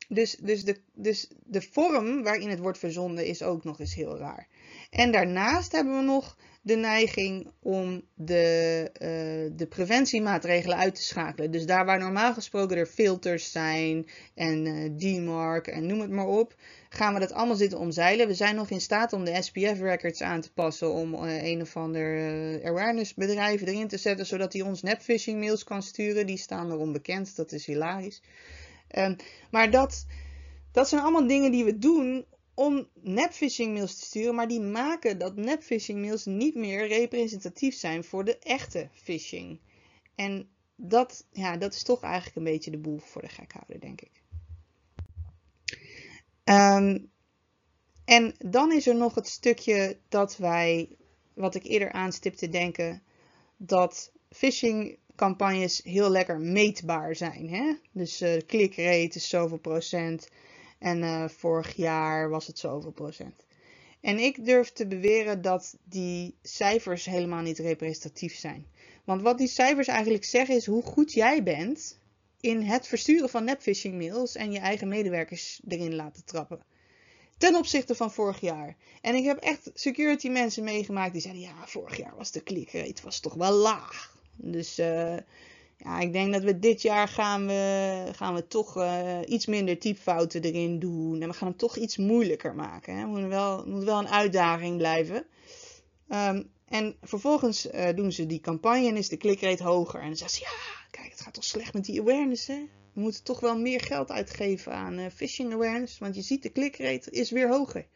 dus, 0.08 0.36
dus, 0.36 0.64
de, 0.64 0.80
dus 0.92 1.30
de 1.42 1.62
vorm 1.62 2.22
waarin 2.22 2.48
het 2.48 2.58
wordt 2.58 2.78
verzonden 2.78 3.26
is 3.26 3.42
ook 3.42 3.64
nog 3.64 3.80
eens 3.80 3.94
heel 3.94 4.18
raar. 4.18 4.48
En 4.90 5.12
daarnaast 5.12 5.72
hebben 5.72 5.96
we 5.96 6.02
nog 6.02 6.36
de 6.64 6.76
neiging 6.76 7.50
om 7.62 8.02
de, 8.14 8.90
uh, 8.92 9.56
de 9.56 9.66
preventiemaatregelen 9.66 10.76
uit 10.76 10.94
te 10.94 11.02
schakelen. 11.02 11.50
Dus 11.50 11.66
daar 11.66 11.84
waar 11.84 11.98
normaal 11.98 12.34
gesproken 12.34 12.76
er 12.76 12.86
filters 12.86 13.52
zijn 13.52 14.06
en 14.34 14.66
uh, 14.66 14.90
DMARC 14.98 15.66
en 15.66 15.86
noem 15.86 16.00
het 16.00 16.10
maar 16.10 16.26
op, 16.26 16.54
gaan 16.88 17.14
we 17.14 17.20
dat 17.20 17.32
allemaal 17.32 17.56
zitten 17.56 17.78
omzeilen. 17.78 18.26
We 18.26 18.34
zijn 18.34 18.54
nog 18.54 18.70
in 18.70 18.80
staat 18.80 19.12
om 19.12 19.24
de 19.24 19.42
SPF 19.42 19.80
records 19.80 20.22
aan 20.22 20.40
te 20.40 20.52
passen 20.52 20.92
om 20.92 21.14
uh, 21.14 21.42
een 21.42 21.60
of 21.60 21.76
ander 21.76 22.04
awareness 22.64 23.14
bedrijf 23.14 23.60
erin 23.60 23.88
te 23.88 23.98
zetten, 23.98 24.26
zodat 24.26 24.52
hij 24.52 24.62
ons 24.62 24.82
nepphishing 24.82 25.40
mails 25.40 25.64
kan 25.64 25.82
sturen. 25.82 26.26
Die 26.26 26.38
staan 26.38 26.70
er 26.70 26.78
onbekend, 26.78 27.36
dat 27.36 27.52
is 27.52 27.66
hilarisch. 27.66 28.22
Um, 28.98 29.16
maar 29.50 29.70
dat, 29.70 30.06
dat 30.72 30.88
zijn 30.88 31.02
allemaal 31.02 31.26
dingen 31.26 31.50
die 31.50 31.64
we 31.64 31.78
doen 31.78 32.24
om 32.54 32.88
nepphishing 32.94 33.74
mails 33.74 33.98
te 33.98 34.04
sturen, 34.04 34.34
maar 34.34 34.48
die 34.48 34.60
maken 34.60 35.18
dat 35.18 35.36
nepphishing 35.36 36.00
mails 36.00 36.24
niet 36.24 36.54
meer 36.54 36.86
representatief 36.86 37.74
zijn 37.74 38.04
voor 38.04 38.24
de 38.24 38.38
echte 38.38 38.88
phishing. 38.92 39.60
En 40.14 40.48
dat, 40.76 41.26
ja, 41.32 41.56
dat 41.56 41.74
is 41.74 41.82
toch 41.82 42.02
eigenlijk 42.02 42.36
een 42.36 42.52
beetje 42.52 42.70
de 42.70 42.78
boel 42.78 42.98
voor 42.98 43.22
de 43.22 43.28
gek 43.28 43.52
houden, 43.52 43.80
denk 43.80 44.00
ik. 44.00 44.22
Um, 46.44 47.12
en 48.04 48.34
dan 48.38 48.72
is 48.72 48.86
er 48.86 48.96
nog 48.96 49.14
het 49.14 49.28
stukje 49.28 49.98
dat 50.08 50.36
wij, 50.36 50.96
wat 51.34 51.54
ik 51.54 51.64
eerder 51.64 51.92
aanstipte, 51.92 52.48
denken 52.48 53.02
dat 53.56 54.12
phishing 54.30 54.98
campagnes 55.16 55.80
heel 55.84 56.10
lekker 56.10 56.40
meetbaar 56.40 57.16
zijn. 57.16 57.48
Hè? 57.48 57.74
Dus 57.92 58.22
uh, 58.22 58.32
de 58.32 58.46
clikrate 58.46 59.16
is 59.16 59.28
zoveel 59.28 59.58
procent 59.58 60.28
en 60.78 61.02
uh, 61.02 61.28
vorig 61.28 61.76
jaar 61.76 62.28
was 62.28 62.46
het 62.46 62.58
zoveel 62.58 62.92
procent. 62.92 63.46
En 64.00 64.18
ik 64.18 64.44
durf 64.44 64.72
te 64.72 64.86
beweren 64.86 65.42
dat 65.42 65.76
die 65.84 66.34
cijfers 66.42 67.04
helemaal 67.04 67.42
niet 67.42 67.58
representatief 67.58 68.36
zijn. 68.36 68.66
Want 69.04 69.22
wat 69.22 69.38
die 69.38 69.48
cijfers 69.48 69.88
eigenlijk 69.88 70.24
zeggen 70.24 70.56
is 70.56 70.66
hoe 70.66 70.82
goed 70.82 71.12
jij 71.12 71.42
bent 71.42 71.98
in 72.40 72.62
het 72.62 72.86
versturen 72.86 73.28
van 73.28 73.44
nepphishing 73.44 73.94
mails 73.94 74.36
en 74.36 74.52
je 74.52 74.58
eigen 74.58 74.88
medewerkers 74.88 75.60
erin 75.68 75.94
laten 75.94 76.24
trappen. 76.24 76.64
Ten 77.38 77.54
opzichte 77.54 77.94
van 77.94 78.12
vorig 78.12 78.40
jaar. 78.40 78.76
En 79.00 79.14
ik 79.14 79.24
heb 79.24 79.38
echt 79.38 79.70
security 79.74 80.28
mensen 80.28 80.64
meegemaakt 80.64 81.12
die 81.12 81.22
zeiden: 81.22 81.42
ja, 81.42 81.66
vorig 81.66 81.96
jaar 81.96 82.16
was 82.16 82.30
de 82.30 82.42
clikrate 82.42 83.02
was 83.02 83.20
toch 83.20 83.34
wel 83.34 83.52
laag. 83.52 84.16
Dus 84.36 84.78
uh, 84.78 85.16
ja, 85.76 86.00
ik 86.00 86.12
denk 86.12 86.32
dat 86.32 86.42
we 86.42 86.58
dit 86.58 86.82
jaar 86.82 87.08
gaan 87.08 87.46
we, 87.46 88.04
gaan 88.12 88.34
we 88.34 88.46
toch 88.46 88.76
uh, 88.76 89.18
iets 89.26 89.46
minder 89.46 89.78
typfouten 89.78 90.42
erin 90.42 90.78
doen. 90.78 91.22
En 91.22 91.28
we 91.28 91.34
gaan 91.34 91.48
hem 91.48 91.56
toch 91.56 91.76
iets 91.76 91.96
moeilijker 91.96 92.54
maken. 92.54 92.96
Het 92.96 93.08
moet 93.08 93.26
wel, 93.26 93.66
moet 93.66 93.84
wel 93.84 93.98
een 93.98 94.08
uitdaging 94.08 94.76
blijven. 94.76 95.26
Um, 96.08 96.52
en 96.68 96.96
vervolgens 97.02 97.70
uh, 97.70 97.88
doen 97.94 98.12
ze 98.12 98.26
die 98.26 98.40
campagne 98.40 98.88
en 98.88 98.96
is 98.96 99.08
de 99.08 99.16
clikrate 99.16 99.62
hoger. 99.62 100.00
En 100.00 100.06
dan 100.06 100.16
zeggen 100.16 100.38
ze, 100.38 100.44
ja, 100.44 100.86
kijk, 100.90 101.10
het 101.10 101.20
gaat 101.20 101.34
toch 101.34 101.44
slecht 101.44 101.74
met 101.74 101.84
die 101.84 102.00
awareness, 102.00 102.46
hè? 102.46 102.68
We 102.92 103.00
moeten 103.00 103.24
toch 103.24 103.40
wel 103.40 103.58
meer 103.58 103.80
geld 103.80 104.10
uitgeven 104.10 104.72
aan 104.72 104.98
uh, 104.98 105.06
phishing 105.14 105.52
awareness. 105.52 105.98
Want 105.98 106.14
je 106.14 106.22
ziet, 106.22 106.42
de 106.42 106.52
clikrate 106.52 107.10
is 107.10 107.30
weer 107.30 107.48
hoger. 107.48 107.86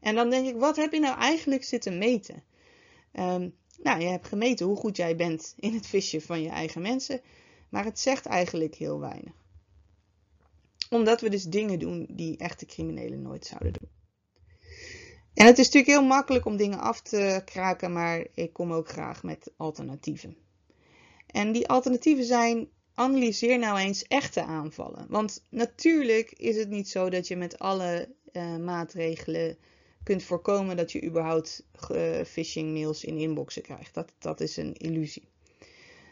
En 0.00 0.14
dan 0.14 0.30
denk 0.30 0.46
ik, 0.48 0.56
wat 0.56 0.76
heb 0.76 0.92
je 0.92 1.00
nou 1.00 1.18
eigenlijk 1.18 1.64
zitten 1.64 1.98
meten? 1.98 2.44
Um, 3.12 3.54
nou, 3.82 4.00
je 4.00 4.06
hebt 4.06 4.28
gemeten 4.28 4.66
hoe 4.66 4.76
goed 4.76 4.96
jij 4.96 5.16
bent 5.16 5.54
in 5.56 5.74
het 5.74 5.86
visje 5.86 6.20
van 6.20 6.42
je 6.42 6.48
eigen 6.48 6.82
mensen, 6.82 7.20
maar 7.68 7.84
het 7.84 7.98
zegt 7.98 8.26
eigenlijk 8.26 8.74
heel 8.74 9.00
weinig. 9.00 9.32
Omdat 10.90 11.20
we 11.20 11.30
dus 11.30 11.44
dingen 11.44 11.78
doen 11.78 12.06
die 12.10 12.36
echte 12.36 12.66
criminelen 12.66 13.22
nooit 13.22 13.46
zouden 13.46 13.72
doen. 13.72 13.88
En 15.34 15.46
het 15.46 15.58
is 15.58 15.64
natuurlijk 15.64 15.92
heel 15.92 16.08
makkelijk 16.08 16.44
om 16.44 16.56
dingen 16.56 16.78
af 16.78 17.00
te 17.00 17.42
kraken, 17.44 17.92
maar 17.92 18.26
ik 18.34 18.52
kom 18.52 18.72
ook 18.72 18.88
graag 18.88 19.22
met 19.22 19.52
alternatieven. 19.56 20.36
En 21.26 21.52
die 21.52 21.68
alternatieven 21.68 22.24
zijn, 22.24 22.68
analyseer 22.94 23.58
nou 23.58 23.78
eens 23.78 24.02
echte 24.02 24.42
aanvallen. 24.42 25.06
Want 25.08 25.44
natuurlijk 25.50 26.32
is 26.32 26.56
het 26.56 26.68
niet 26.68 26.88
zo 26.88 27.10
dat 27.10 27.28
je 27.28 27.36
met 27.36 27.58
alle 27.58 28.14
uh, 28.32 28.56
maatregelen 28.56 29.56
kunt 30.02 30.22
voorkomen 30.22 30.76
dat 30.76 30.92
je 30.92 31.04
überhaupt 31.04 31.64
uh, 31.90 32.20
phishing 32.24 32.72
mails 32.72 33.04
in 33.04 33.18
inboxen 33.18 33.62
krijgt. 33.62 33.94
Dat, 33.94 34.12
dat 34.18 34.40
is 34.40 34.56
een 34.56 34.74
illusie. 34.74 35.28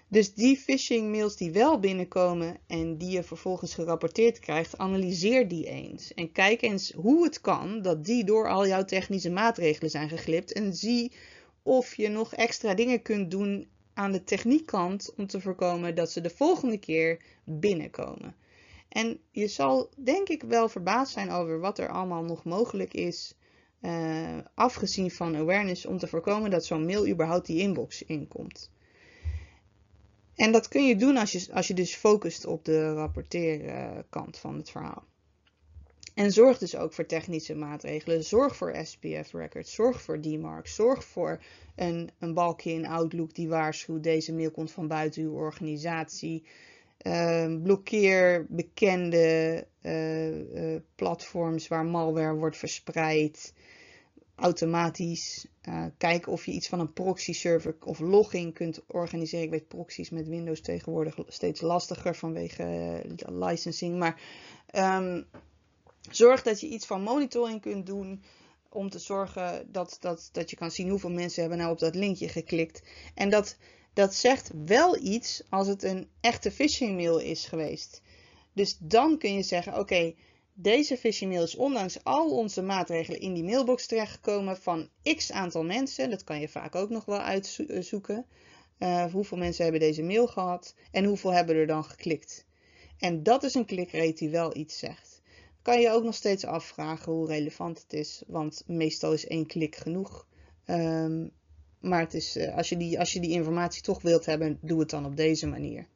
Dus 0.08 0.34
die 0.34 0.56
phishing 0.56 1.10
mails 1.10 1.36
die 1.36 1.50
wel 1.50 1.80
binnenkomen 1.80 2.58
en 2.66 2.96
die 2.96 3.10
je 3.10 3.22
vervolgens 3.22 3.74
gerapporteerd 3.74 4.38
krijgt, 4.38 4.78
analyseer 4.78 5.48
die 5.48 5.66
eens. 5.66 6.14
En 6.14 6.32
kijk 6.32 6.62
eens 6.62 6.92
hoe 6.92 7.24
het 7.24 7.40
kan 7.40 7.82
dat 7.82 8.04
die 8.04 8.24
door 8.24 8.48
al 8.48 8.66
jouw 8.66 8.84
technische 8.84 9.30
maatregelen 9.30 9.90
zijn 9.90 10.08
geglipt. 10.08 10.52
En 10.52 10.74
zie 10.74 11.12
of 11.62 11.96
je 11.96 12.08
nog 12.08 12.34
extra 12.34 12.74
dingen 12.74 13.02
kunt 13.02 13.30
doen 13.30 13.68
aan 13.94 14.12
de 14.12 14.24
techniekkant 14.24 15.12
om 15.16 15.26
te 15.26 15.40
voorkomen 15.40 15.94
dat 15.94 16.10
ze 16.10 16.20
de 16.20 16.30
volgende 16.30 16.78
keer 16.78 17.22
binnenkomen. 17.44 18.34
En 18.88 19.20
je 19.30 19.48
zal 19.48 19.90
denk 19.96 20.28
ik 20.28 20.42
wel 20.42 20.68
verbaasd 20.68 21.12
zijn 21.12 21.30
over 21.30 21.60
wat 21.60 21.78
er 21.78 21.88
allemaal 21.88 22.24
nog 22.24 22.44
mogelijk 22.44 22.94
is, 22.94 23.34
uh, 23.80 24.38
afgezien 24.54 25.10
van 25.10 25.36
awareness, 25.36 25.86
om 25.86 25.98
te 25.98 26.06
voorkomen 26.06 26.50
dat 26.50 26.64
zo'n 26.64 26.86
mail 26.86 27.08
überhaupt 27.08 27.46
die 27.46 27.60
inbox 27.60 28.02
inkomt. 28.02 28.70
En 30.34 30.52
dat 30.52 30.68
kun 30.68 30.86
je 30.86 30.96
doen 30.96 31.16
als 31.16 31.32
je, 31.32 31.48
als 31.52 31.66
je 31.66 31.74
dus 31.74 31.94
focust 31.94 32.46
op 32.46 32.64
de 32.64 32.92
rapporteerkant 32.92 34.38
van 34.38 34.56
het 34.56 34.70
verhaal. 34.70 35.04
En 36.14 36.32
zorg 36.32 36.58
dus 36.58 36.76
ook 36.76 36.92
voor 36.92 37.06
technische 37.06 37.54
maatregelen. 37.54 38.24
Zorg 38.24 38.56
voor 38.56 38.76
SPF 38.82 39.32
records. 39.32 39.74
Zorg 39.74 40.02
voor 40.02 40.20
DMARC. 40.20 40.66
Zorg 40.66 41.04
voor 41.04 41.42
een, 41.76 42.10
een 42.18 42.34
balkje 42.34 42.72
in 42.72 42.86
Outlook 42.86 43.34
die 43.34 43.48
waarschuwt 43.48 44.02
deze 44.02 44.32
mail 44.32 44.50
komt 44.50 44.70
van 44.70 44.88
buiten 44.88 45.22
uw 45.22 45.32
organisatie. 45.32 46.44
Uh, 47.06 47.62
blokkeer 47.62 48.46
bekende 48.48 49.66
uh, 49.82 50.72
uh, 50.72 50.80
platforms 50.94 51.68
waar 51.68 51.84
malware 51.84 52.34
wordt 52.34 52.56
verspreid 52.56 53.52
automatisch. 54.34 55.46
Uh, 55.68 55.84
kijken 55.98 56.32
of 56.32 56.46
je 56.46 56.52
iets 56.52 56.68
van 56.68 56.80
een 56.80 56.92
proxy 56.92 57.32
server 57.32 57.76
of 57.84 57.98
logging 57.98 58.54
kunt 58.54 58.82
organiseren. 58.86 59.44
Ik 59.44 59.50
weet 59.50 59.68
proxies 59.68 60.10
met 60.10 60.28
Windows 60.28 60.60
tegenwoordig 60.60 61.18
steeds 61.26 61.60
lastiger 61.60 62.14
vanwege 62.14 63.02
licensing. 63.26 63.98
Maar 63.98 64.20
um, 64.74 65.26
zorg 66.10 66.42
dat 66.42 66.60
je 66.60 66.68
iets 66.68 66.86
van 66.86 67.02
monitoring 67.02 67.60
kunt 67.60 67.86
doen. 67.86 68.22
Om 68.68 68.90
te 68.90 68.98
zorgen 68.98 69.66
dat, 69.72 69.96
dat, 70.00 70.28
dat 70.32 70.50
je 70.50 70.56
kan 70.56 70.70
zien 70.70 70.88
hoeveel 70.88 71.10
mensen 71.10 71.40
hebben 71.40 71.58
nou 71.58 71.72
op 71.72 71.78
dat 71.78 71.94
linkje 71.94 72.28
geklikt. 72.28 72.82
En 73.14 73.30
dat, 73.30 73.56
dat 73.92 74.14
zegt 74.14 74.50
wel 74.64 74.98
iets 74.98 75.42
als 75.48 75.66
het 75.66 75.82
een 75.82 76.08
echte 76.20 76.50
phishing 76.50 76.96
mail 76.96 77.18
is 77.18 77.44
geweest. 77.44 78.02
Dus 78.52 78.76
dan 78.78 79.18
kun 79.18 79.34
je 79.34 79.42
zeggen: 79.42 79.78
oké. 79.78 80.14
Deze 80.52 80.96
phishing 80.96 81.32
mail 81.32 81.42
is 81.42 81.56
ondanks 81.56 82.04
al 82.04 82.30
onze 82.30 82.62
maatregelen 82.62 83.20
in 83.20 83.34
die 83.34 83.44
mailbox 83.44 83.86
terechtgekomen 83.86 84.56
van 84.56 84.88
x 85.02 85.32
aantal 85.32 85.64
mensen. 85.64 86.10
Dat 86.10 86.24
kan 86.24 86.40
je 86.40 86.48
vaak 86.48 86.74
ook 86.74 86.90
nog 86.90 87.04
wel 87.04 87.20
uitzoeken. 87.20 88.26
Uh, 88.78 89.12
hoeveel 89.12 89.38
mensen 89.38 89.62
hebben 89.62 89.80
deze 89.80 90.02
mail 90.02 90.26
gehad 90.26 90.74
en 90.90 91.04
hoeveel 91.04 91.32
hebben 91.32 91.56
er 91.56 91.66
dan 91.66 91.84
geklikt. 91.84 92.46
En 92.98 93.22
dat 93.22 93.42
is 93.42 93.54
een 93.54 93.64
klikrate 93.64 94.12
die 94.12 94.30
wel 94.30 94.56
iets 94.56 94.78
zegt. 94.78 95.22
Kan 95.62 95.80
je 95.80 95.90
ook 95.90 96.04
nog 96.04 96.14
steeds 96.14 96.44
afvragen 96.44 97.12
hoe 97.12 97.26
relevant 97.26 97.82
het 97.82 97.92
is, 97.92 98.22
want 98.26 98.62
meestal 98.66 99.12
is 99.12 99.26
één 99.26 99.46
klik 99.46 99.76
genoeg. 99.76 100.26
Um, 100.66 101.32
maar 101.80 102.00
het 102.00 102.14
is, 102.14 102.36
uh, 102.36 102.56
als, 102.56 102.68
je 102.68 102.76
die, 102.76 102.98
als 102.98 103.12
je 103.12 103.20
die 103.20 103.30
informatie 103.30 103.82
toch 103.82 104.02
wilt 104.02 104.26
hebben, 104.26 104.58
doe 104.60 104.80
het 104.80 104.90
dan 104.90 105.06
op 105.06 105.16
deze 105.16 105.46
manier. 105.46 105.86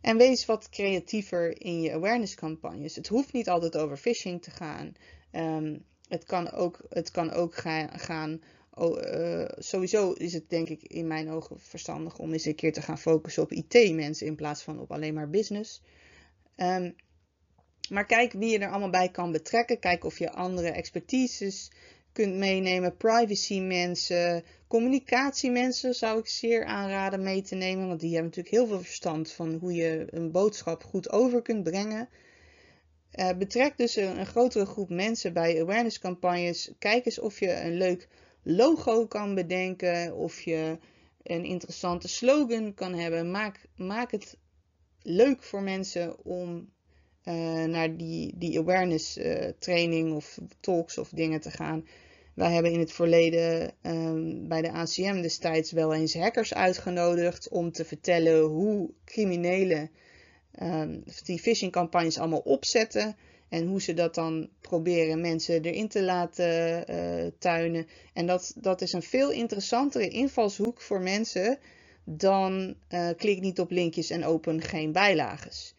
En 0.00 0.16
wees 0.16 0.46
wat 0.46 0.68
creatiever 0.68 1.60
in 1.60 1.80
je 1.80 1.92
awareness 1.92 2.34
campagnes. 2.34 2.96
Het 2.96 3.08
hoeft 3.08 3.32
niet 3.32 3.48
altijd 3.48 3.76
over 3.76 3.96
phishing 3.96 4.42
te 4.42 4.50
gaan. 4.50 4.92
Um, 5.32 5.84
het 6.08 6.24
kan 6.24 6.50
ook, 6.50 6.80
het 6.88 7.10
kan 7.10 7.30
ook 7.30 7.54
gaan. 7.96 8.40
uh, 8.78 9.44
sowieso 9.58 10.12
is 10.12 10.32
het 10.32 10.50
denk 10.50 10.68
ik 10.68 10.82
in 10.82 11.06
mijn 11.06 11.30
ogen 11.30 11.60
verstandig 11.60 12.18
om 12.18 12.32
eens 12.32 12.44
een 12.44 12.54
keer 12.54 12.72
te 12.72 12.82
gaan 12.82 12.98
focussen 12.98 13.42
op 13.42 13.52
IT-mensen 13.52 14.26
in 14.26 14.36
plaats 14.36 14.62
van 14.62 14.80
op 14.80 14.92
alleen 14.92 15.14
maar 15.14 15.30
business. 15.30 15.82
Um, 16.56 16.94
maar 17.88 18.06
kijk 18.06 18.32
wie 18.32 18.50
je 18.50 18.58
er 18.58 18.70
allemaal 18.70 18.90
bij 18.90 19.08
kan 19.08 19.32
betrekken. 19.32 19.78
Kijk 19.78 20.04
of 20.04 20.18
je 20.18 20.32
andere 20.32 20.68
expertises 20.68 21.70
kunt 22.18 22.36
meenemen. 22.36 22.96
Privacy 22.96 23.60
mensen, 23.60 24.44
communicatiemensen 24.66 25.94
zou 25.94 26.18
ik 26.18 26.28
zeer 26.28 26.64
aanraden 26.64 27.22
mee 27.22 27.42
te 27.42 27.54
nemen. 27.54 27.88
Want 27.88 28.00
die 28.00 28.14
hebben 28.14 28.28
natuurlijk 28.28 28.54
heel 28.54 28.66
veel 28.66 28.80
verstand 28.80 29.32
van 29.32 29.54
hoe 29.54 29.74
je 29.74 30.06
een 30.10 30.30
boodschap 30.30 30.84
goed 30.84 31.10
over 31.10 31.42
kunt 31.42 31.62
brengen. 31.62 32.08
Uh, 33.14 33.30
betrek 33.32 33.76
dus 33.76 33.96
een, 33.96 34.26
grotere 34.26 34.66
groep 34.66 34.88
mensen 34.88 35.32
bij 35.32 35.60
awareness 35.60 35.98
campagnes. 35.98 36.72
Kijk 36.78 37.06
eens 37.06 37.18
of 37.18 37.40
je 37.40 37.60
een 37.60 37.76
leuk 37.76 38.08
logo 38.42 39.06
kan 39.06 39.34
bedenken. 39.34 40.16
Of 40.16 40.40
je 40.40 40.78
een 41.22 41.44
interessante 41.44 42.08
slogan 42.08 42.74
kan 42.74 42.94
hebben. 42.94 43.30
Maak, 43.30 43.60
maak 43.76 44.10
het 44.10 44.36
leuk 45.02 45.42
voor 45.42 45.62
mensen 45.62 46.24
om 46.24 46.72
uh, 47.24 47.64
naar 47.64 47.96
die, 47.96 48.32
die 48.36 48.58
awareness 48.58 49.18
uh, 49.18 49.48
training 49.58 50.14
of 50.14 50.38
talks 50.60 50.98
of 50.98 51.08
dingen 51.08 51.40
te 51.40 51.50
gaan. 51.50 51.84
Wij 52.38 52.52
hebben 52.52 52.72
in 52.72 52.78
het 52.78 52.92
verleden 52.92 53.72
um, 53.82 54.48
bij 54.48 54.62
de 54.62 54.72
ACM 54.72 55.20
destijds 55.20 55.72
wel 55.72 55.94
eens 55.94 56.14
hackers 56.14 56.54
uitgenodigd 56.54 57.48
om 57.48 57.72
te 57.72 57.84
vertellen 57.84 58.40
hoe 58.40 58.90
criminelen 59.04 59.90
um, 60.62 61.04
die 61.24 61.38
phishing 61.38 61.72
campagnes 61.72 62.18
allemaal 62.18 62.38
opzetten. 62.38 63.16
En 63.48 63.66
hoe 63.66 63.82
ze 63.82 63.94
dat 63.94 64.14
dan 64.14 64.48
proberen 64.60 65.20
mensen 65.20 65.62
erin 65.62 65.88
te 65.88 66.02
laten 66.02 66.84
uh, 66.90 67.26
tuinen. 67.38 67.86
En 68.12 68.26
dat, 68.26 68.52
dat 68.56 68.80
is 68.80 68.92
een 68.92 69.02
veel 69.02 69.30
interessantere 69.30 70.08
invalshoek 70.08 70.80
voor 70.80 71.00
mensen 71.00 71.58
dan 72.04 72.74
uh, 72.88 73.08
klik 73.16 73.40
niet 73.40 73.60
op 73.60 73.70
linkjes 73.70 74.10
en 74.10 74.24
open 74.24 74.62
geen 74.62 74.92
bijlages. 74.92 75.74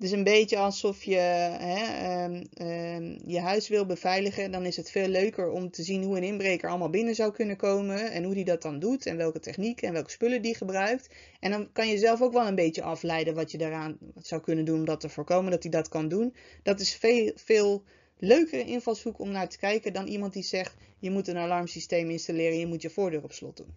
Dus 0.00 0.10
een 0.10 0.24
beetje 0.24 0.56
alsof 0.56 1.02
je 1.02 1.16
hè, 1.16 2.24
um, 2.24 2.46
um, 2.66 3.18
je 3.26 3.40
huis 3.40 3.68
wil 3.68 3.86
beveiligen. 3.86 4.50
Dan 4.50 4.64
is 4.64 4.76
het 4.76 4.90
veel 4.90 5.08
leuker 5.08 5.50
om 5.50 5.70
te 5.70 5.82
zien 5.82 6.02
hoe 6.02 6.16
een 6.16 6.22
inbreker 6.22 6.68
allemaal 6.68 6.90
binnen 6.90 7.14
zou 7.14 7.32
kunnen 7.32 7.56
komen. 7.56 8.10
En 8.10 8.24
hoe 8.24 8.34
die 8.34 8.44
dat 8.44 8.62
dan 8.62 8.78
doet. 8.78 9.06
En 9.06 9.16
welke 9.16 9.40
techniek 9.40 9.82
en 9.82 9.92
welke 9.92 10.10
spullen 10.10 10.42
die 10.42 10.54
gebruikt. 10.54 11.08
En 11.40 11.50
dan 11.50 11.72
kan 11.72 11.88
je 11.88 11.98
zelf 11.98 12.22
ook 12.22 12.32
wel 12.32 12.46
een 12.46 12.54
beetje 12.54 12.82
afleiden 12.82 13.34
wat 13.34 13.50
je 13.50 13.58
daaraan 13.58 13.98
zou 14.22 14.40
kunnen 14.40 14.64
doen 14.64 14.78
om 14.78 14.84
dat 14.84 15.00
te 15.00 15.08
voorkomen 15.08 15.50
dat 15.50 15.62
hij 15.62 15.72
dat 15.72 15.88
kan 15.88 16.08
doen. 16.08 16.34
Dat 16.62 16.80
is 16.80 16.94
veel, 16.94 17.32
veel 17.34 17.84
leukere 18.18 18.64
invalshoek 18.64 19.18
om 19.18 19.30
naar 19.30 19.48
te 19.48 19.58
kijken 19.58 19.92
dan 19.92 20.06
iemand 20.06 20.32
die 20.32 20.42
zegt: 20.42 20.74
je 20.98 21.10
moet 21.10 21.28
een 21.28 21.36
alarmsysteem 21.36 22.10
installeren, 22.10 22.58
je 22.58 22.66
moet 22.66 22.82
je 22.82 22.90
voordeur 22.90 23.22
op 23.22 23.32
slot 23.32 23.56
doen. 23.56 23.74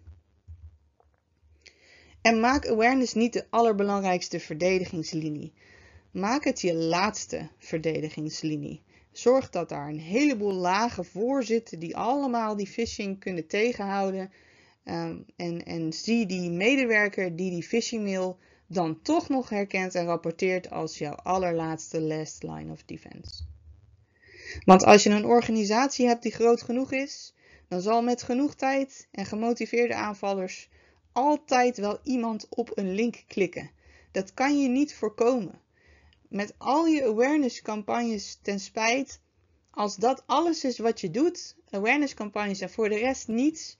En 2.22 2.40
maak 2.40 2.68
awareness 2.68 3.14
niet 3.14 3.32
de 3.32 3.44
allerbelangrijkste 3.50 4.40
verdedigingslinie. 4.40 5.52
Maak 6.14 6.44
het 6.44 6.60
je 6.60 6.74
laatste 6.74 7.48
verdedigingslinie. 7.58 8.82
Zorg 9.12 9.50
dat 9.50 9.68
daar 9.68 9.88
een 9.88 9.98
heleboel 9.98 10.52
lagen 10.52 11.04
voor 11.04 11.44
zitten 11.44 11.78
die 11.78 11.96
allemaal 11.96 12.56
die 12.56 12.66
phishing 12.66 13.18
kunnen 13.18 13.46
tegenhouden. 13.46 14.32
Um, 14.84 15.24
en, 15.36 15.64
en 15.64 15.92
zie 15.92 16.26
die 16.26 16.50
medewerker 16.50 17.36
die 17.36 17.50
die 17.50 17.62
phishing 17.62 18.02
mail 18.02 18.38
dan 18.66 19.02
toch 19.02 19.28
nog 19.28 19.48
herkent 19.48 19.94
en 19.94 20.04
rapporteert 20.04 20.70
als 20.70 20.98
jouw 20.98 21.14
allerlaatste 21.14 22.00
last 22.00 22.42
line 22.42 22.72
of 22.72 22.82
defense. 22.84 23.42
Want 24.64 24.84
als 24.84 25.02
je 25.02 25.10
een 25.10 25.26
organisatie 25.26 26.06
hebt 26.06 26.22
die 26.22 26.32
groot 26.32 26.62
genoeg 26.62 26.92
is, 26.92 27.34
dan 27.68 27.80
zal 27.80 28.02
met 28.02 28.22
genoeg 28.22 28.54
tijd 28.54 29.08
en 29.10 29.26
gemotiveerde 29.26 29.94
aanvallers 29.94 30.68
altijd 31.12 31.76
wel 31.76 31.98
iemand 32.02 32.46
op 32.48 32.70
een 32.74 32.94
link 32.94 33.24
klikken. 33.26 33.70
Dat 34.12 34.34
kan 34.34 34.60
je 34.60 34.68
niet 34.68 34.94
voorkomen 34.94 35.62
met 36.28 36.54
al 36.58 36.86
je 36.86 37.04
awareness 37.04 37.62
campagnes 37.62 38.38
ten 38.42 38.60
spijt, 38.60 39.20
als 39.70 39.96
dat 39.96 40.22
alles 40.26 40.64
is 40.64 40.78
wat 40.78 41.00
je 41.00 41.10
doet, 41.10 41.56
awareness 41.70 42.14
campagnes 42.14 42.60
en 42.60 42.70
voor 42.70 42.88
de 42.88 42.98
rest 42.98 43.28
niets, 43.28 43.76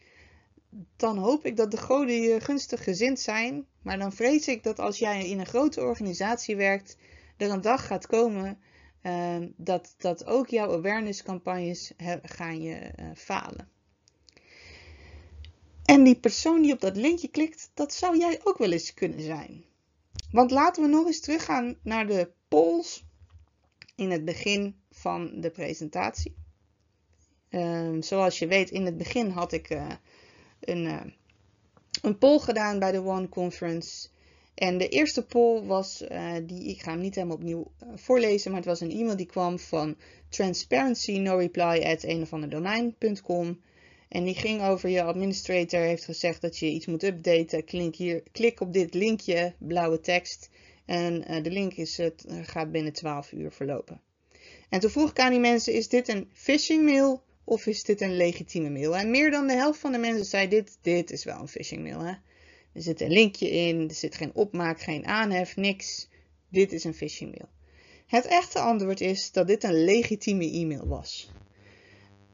dan 0.97 1.19
hoop 1.19 1.47
ik 1.47 1.57
dat 1.57 1.71
de 1.71 1.77
goden 1.77 2.21
je 2.21 2.41
gunstig 2.41 2.85
gezind 2.85 3.21
zijn. 3.21 3.67
Maar 3.83 3.99
dan 3.99 4.13
vrees 4.13 4.49
ik 4.49 4.63
dat 4.63 4.79
als 4.79 4.99
jij 4.99 5.29
in 5.29 5.39
een 5.39 5.47
grote 5.47 5.81
organisatie 5.81 6.57
werkt, 6.57 6.97
er 7.37 7.51
een 7.51 7.61
dag 7.61 7.87
gaat 7.87 8.07
komen 8.07 8.59
uh, 9.03 9.37
dat, 9.57 9.95
dat 9.99 10.27
ook 10.27 10.49
jouw 10.49 10.73
awareness 10.73 11.23
campagnes 11.23 11.93
gaan 12.23 12.63
je 12.63 12.93
uh, 13.01 13.07
falen. 13.15 13.69
En 15.85 16.05
die 16.05 16.17
persoon 16.17 16.63
die 16.63 16.73
op 16.73 16.81
dat 16.81 16.97
linkje 16.97 17.29
klikt, 17.29 17.71
dat 17.75 17.95
zou 17.95 18.19
jij 18.19 18.41
ook 18.45 18.59
wel 18.59 18.73
eens 18.73 18.95
kunnen 18.95 19.21
zijn. 19.21 19.65
Want 20.35 20.51
laten 20.51 20.83
we 20.83 20.89
nog 20.89 21.07
eens 21.07 21.21
teruggaan 21.21 21.77
naar 21.83 22.07
de 22.07 22.31
polls 22.49 23.05
in 23.95 24.11
het 24.11 24.25
begin 24.25 24.77
van 24.91 25.41
de 25.41 25.51
presentatie. 25.51 26.35
Um, 27.51 28.03
zoals 28.03 28.39
je 28.39 28.47
weet, 28.47 28.71
in 28.71 28.85
het 28.85 28.97
begin 28.97 29.31
had 29.31 29.53
ik 29.53 29.71
uh, 29.71 29.91
een, 30.61 30.85
uh, 30.85 31.01
een 32.03 32.19
poll 32.19 32.39
gedaan 32.39 32.79
bij 32.79 32.93
de 32.93 33.05
One 33.05 33.29
Conference. 33.29 34.09
En 34.55 34.79
de 34.79 34.89
eerste 34.89 35.27
poll 35.27 35.63
was, 35.63 36.03
uh, 36.03 36.35
die, 36.43 36.65
ik 36.65 36.83
ga 36.83 36.91
hem 36.91 37.01
niet 37.01 37.15
helemaal 37.15 37.37
opnieuw 37.37 37.73
voorlezen, 37.95 38.51
maar 38.51 38.61
het 38.61 38.69
was 38.69 38.81
een 38.81 38.91
e-mail 38.91 39.17
die 39.17 39.27
kwam 39.27 39.59
van 39.59 39.97
transparency 40.29 41.19
no 41.19 41.37
reply 41.37 41.83
at 41.85 42.03
een. 42.03 42.27
En 44.15 44.25
die 44.25 44.35
ging 44.35 44.63
over 44.63 44.89
je 44.89 45.03
administrator 45.03 45.81
heeft 45.81 46.05
gezegd 46.05 46.41
dat 46.41 46.59
je 46.59 46.67
iets 46.67 46.87
moet 46.87 47.03
updaten. 47.03 47.65
Klik, 47.65 47.97
hier, 47.97 48.23
klik 48.33 48.61
op 48.61 48.73
dit 48.73 48.95
linkje, 48.95 49.55
blauwe 49.59 50.01
tekst. 50.01 50.51
En 50.85 51.25
uh, 51.31 51.43
de 51.43 51.51
link 51.51 51.73
is, 51.73 51.97
het 51.97 52.25
gaat 52.43 52.73
binnen 52.73 52.93
12 52.93 53.33
uur 53.33 53.53
verlopen. 53.53 54.01
En 54.69 54.81
toen 54.81 54.91
vroeg 54.91 55.11
ik 55.11 55.19
aan 55.19 55.31
die 55.31 55.41
mensen, 55.41 55.73
is 55.73 55.89
dit 55.89 56.09
een 56.09 56.29
phishing 56.33 56.85
mail 56.85 57.23
of 57.45 57.67
is 57.67 57.85
dit 57.85 58.01
een 58.01 58.17
legitieme 58.17 58.71
mail? 58.71 58.97
En 58.97 59.11
meer 59.11 59.31
dan 59.31 59.47
de 59.47 59.53
helft 59.53 59.81
van 59.81 59.93
de 59.93 59.99
mensen 59.99 60.25
zei, 60.25 60.49
dit, 60.49 60.79
dit 60.83 61.11
is 61.11 61.25
wel 61.25 61.41
een 61.41 61.49
phishing 61.49 61.83
mail. 61.83 62.01
Hè? 62.01 62.15
Er 62.73 62.83
zit 62.83 63.01
een 63.01 63.13
linkje 63.13 63.51
in, 63.51 63.89
er 63.89 63.95
zit 63.95 64.15
geen 64.15 64.35
opmaak, 64.35 64.81
geen 64.81 65.07
aanhef, 65.07 65.57
niks. 65.57 66.09
Dit 66.49 66.73
is 66.73 66.85
een 66.85 66.95
phishing 66.95 67.31
mail. 67.31 67.49
Het 68.07 68.27
echte 68.27 68.59
antwoord 68.59 69.01
is 69.01 69.33
dat 69.33 69.47
dit 69.47 69.65
een 69.65 69.85
legitieme 69.85 70.51
e-mail 70.51 70.87
was. 70.87 71.31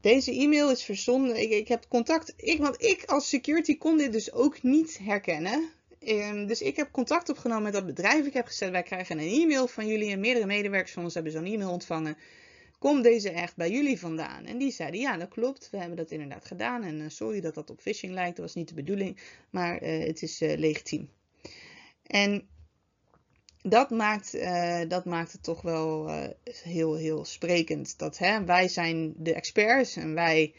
Deze 0.01 0.33
e-mail 0.33 0.71
is 0.71 0.83
verzonden. 0.83 1.43
Ik, 1.43 1.51
ik 1.51 1.69
heb 1.69 1.85
contact. 1.89 2.33
Ik, 2.37 2.59
want 2.59 2.83
ik 2.83 3.05
als 3.05 3.29
security 3.29 3.79
kon 3.79 3.97
dit 3.97 4.13
dus 4.13 4.33
ook 4.33 4.63
niet 4.63 4.99
herkennen. 5.03 5.71
Um, 6.09 6.47
dus 6.47 6.63
ik 6.63 6.77
heb 6.77 6.91
contact 6.91 7.29
opgenomen 7.29 7.63
met 7.63 7.73
dat 7.73 7.87
bedrijf. 7.87 8.27
Ik 8.27 8.33
heb 8.33 8.47
gezegd: 8.47 8.73
wij 8.73 8.83
krijgen 8.83 9.19
een 9.19 9.43
e-mail 9.43 9.67
van 9.67 9.87
jullie. 9.87 10.11
En 10.11 10.21
meerdere 10.21 10.47
medewerkers 10.47 10.93
van 10.93 11.05
ons 11.05 11.15
hebben 11.15 11.33
zo'n 11.33 11.45
e-mail 11.45 11.71
ontvangen. 11.71 12.17
Komt 12.79 13.03
deze 13.03 13.31
echt 13.31 13.57
bij 13.57 13.71
jullie 13.71 13.99
vandaan? 13.99 14.45
En 14.45 14.59
die 14.59 14.71
zeiden: 14.71 15.01
ja, 15.01 15.17
dat 15.17 15.29
klopt. 15.29 15.69
We 15.71 15.77
hebben 15.77 15.97
dat 15.97 16.11
inderdaad 16.11 16.45
gedaan. 16.45 16.83
En 16.83 17.01
uh, 17.01 17.05
sorry 17.09 17.41
dat 17.41 17.55
dat 17.55 17.71
op 17.71 17.81
phishing 17.81 18.13
lijkt. 18.13 18.37
Dat 18.37 18.45
was 18.45 18.55
niet 18.55 18.69
de 18.69 18.75
bedoeling. 18.75 19.17
Maar 19.51 19.83
uh, 19.83 20.07
het 20.07 20.23
is 20.23 20.43
uh, 20.43 20.57
legitiem. 20.57 21.11
En 22.07 22.49
dat 23.63 23.91
maakt, 23.91 24.35
uh, 24.35 24.81
dat 24.89 25.05
maakt 25.05 25.33
het 25.33 25.43
toch 25.43 25.63
wel 25.63 26.09
uh, 26.09 26.25
heel, 26.63 26.95
heel 26.95 27.25
sprekend. 27.25 27.99
Dat 27.99 28.19
hè, 28.19 28.45
wij 28.45 28.69
zijn 28.69 29.13
de 29.17 29.35
experts 29.35 29.97
en 29.97 30.15
wij, 30.15 30.55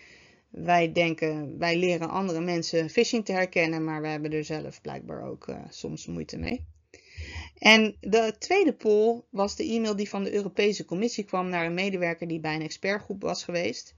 wij 0.49 0.91
denken, 0.91 1.57
wij 1.57 1.77
leren 1.77 2.09
andere 2.09 2.41
mensen 2.41 2.89
phishing 2.89 3.25
te 3.25 3.31
herkennen, 3.31 3.83
maar 3.83 4.01
we 4.01 4.07
hebben 4.07 4.31
er 4.31 4.43
zelf 4.43 4.81
blijkbaar 4.81 5.23
ook 5.23 5.47
uh, 5.47 5.55
soms 5.69 6.05
moeite 6.05 6.37
mee. 6.37 6.65
En 7.57 7.95
de 7.99 8.35
tweede 8.39 8.73
poll 8.73 9.21
was 9.29 9.55
de 9.55 9.63
e-mail 9.63 9.95
die 9.95 10.09
van 10.09 10.23
de 10.23 10.33
Europese 10.33 10.85
Commissie 10.85 11.23
kwam 11.23 11.49
naar 11.49 11.65
een 11.65 11.73
medewerker 11.73 12.27
die 12.27 12.39
bij 12.39 12.55
een 12.55 12.61
expertgroep 12.61 13.21
was 13.21 13.43
geweest. 13.43 13.95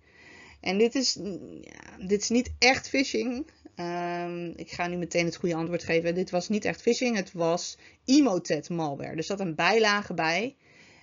En 0.59 0.77
dit 0.77 0.95
is, 0.95 1.19
ja, 1.61 2.05
dit 2.07 2.21
is 2.21 2.29
niet 2.29 2.53
echt 2.59 2.89
phishing. 2.89 3.51
Um, 3.75 4.53
ik 4.55 4.71
ga 4.71 4.87
nu 4.87 4.95
meteen 4.95 5.25
het 5.25 5.35
goede 5.35 5.55
antwoord 5.55 5.83
geven. 5.83 6.15
Dit 6.15 6.29
was 6.29 6.49
niet 6.49 6.65
echt 6.65 6.81
phishing, 6.81 7.15
het 7.15 7.31
was 7.31 7.77
Emotet 8.05 8.69
malware. 8.69 9.15
Er 9.15 9.23
zat 9.23 9.39
een 9.39 9.55
bijlage 9.55 10.13
bij 10.13 10.55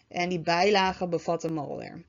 en 0.09 0.29
die 0.29 0.41
bijlage 0.41 1.09
bevatte 1.09 1.53
malware. 1.53 2.03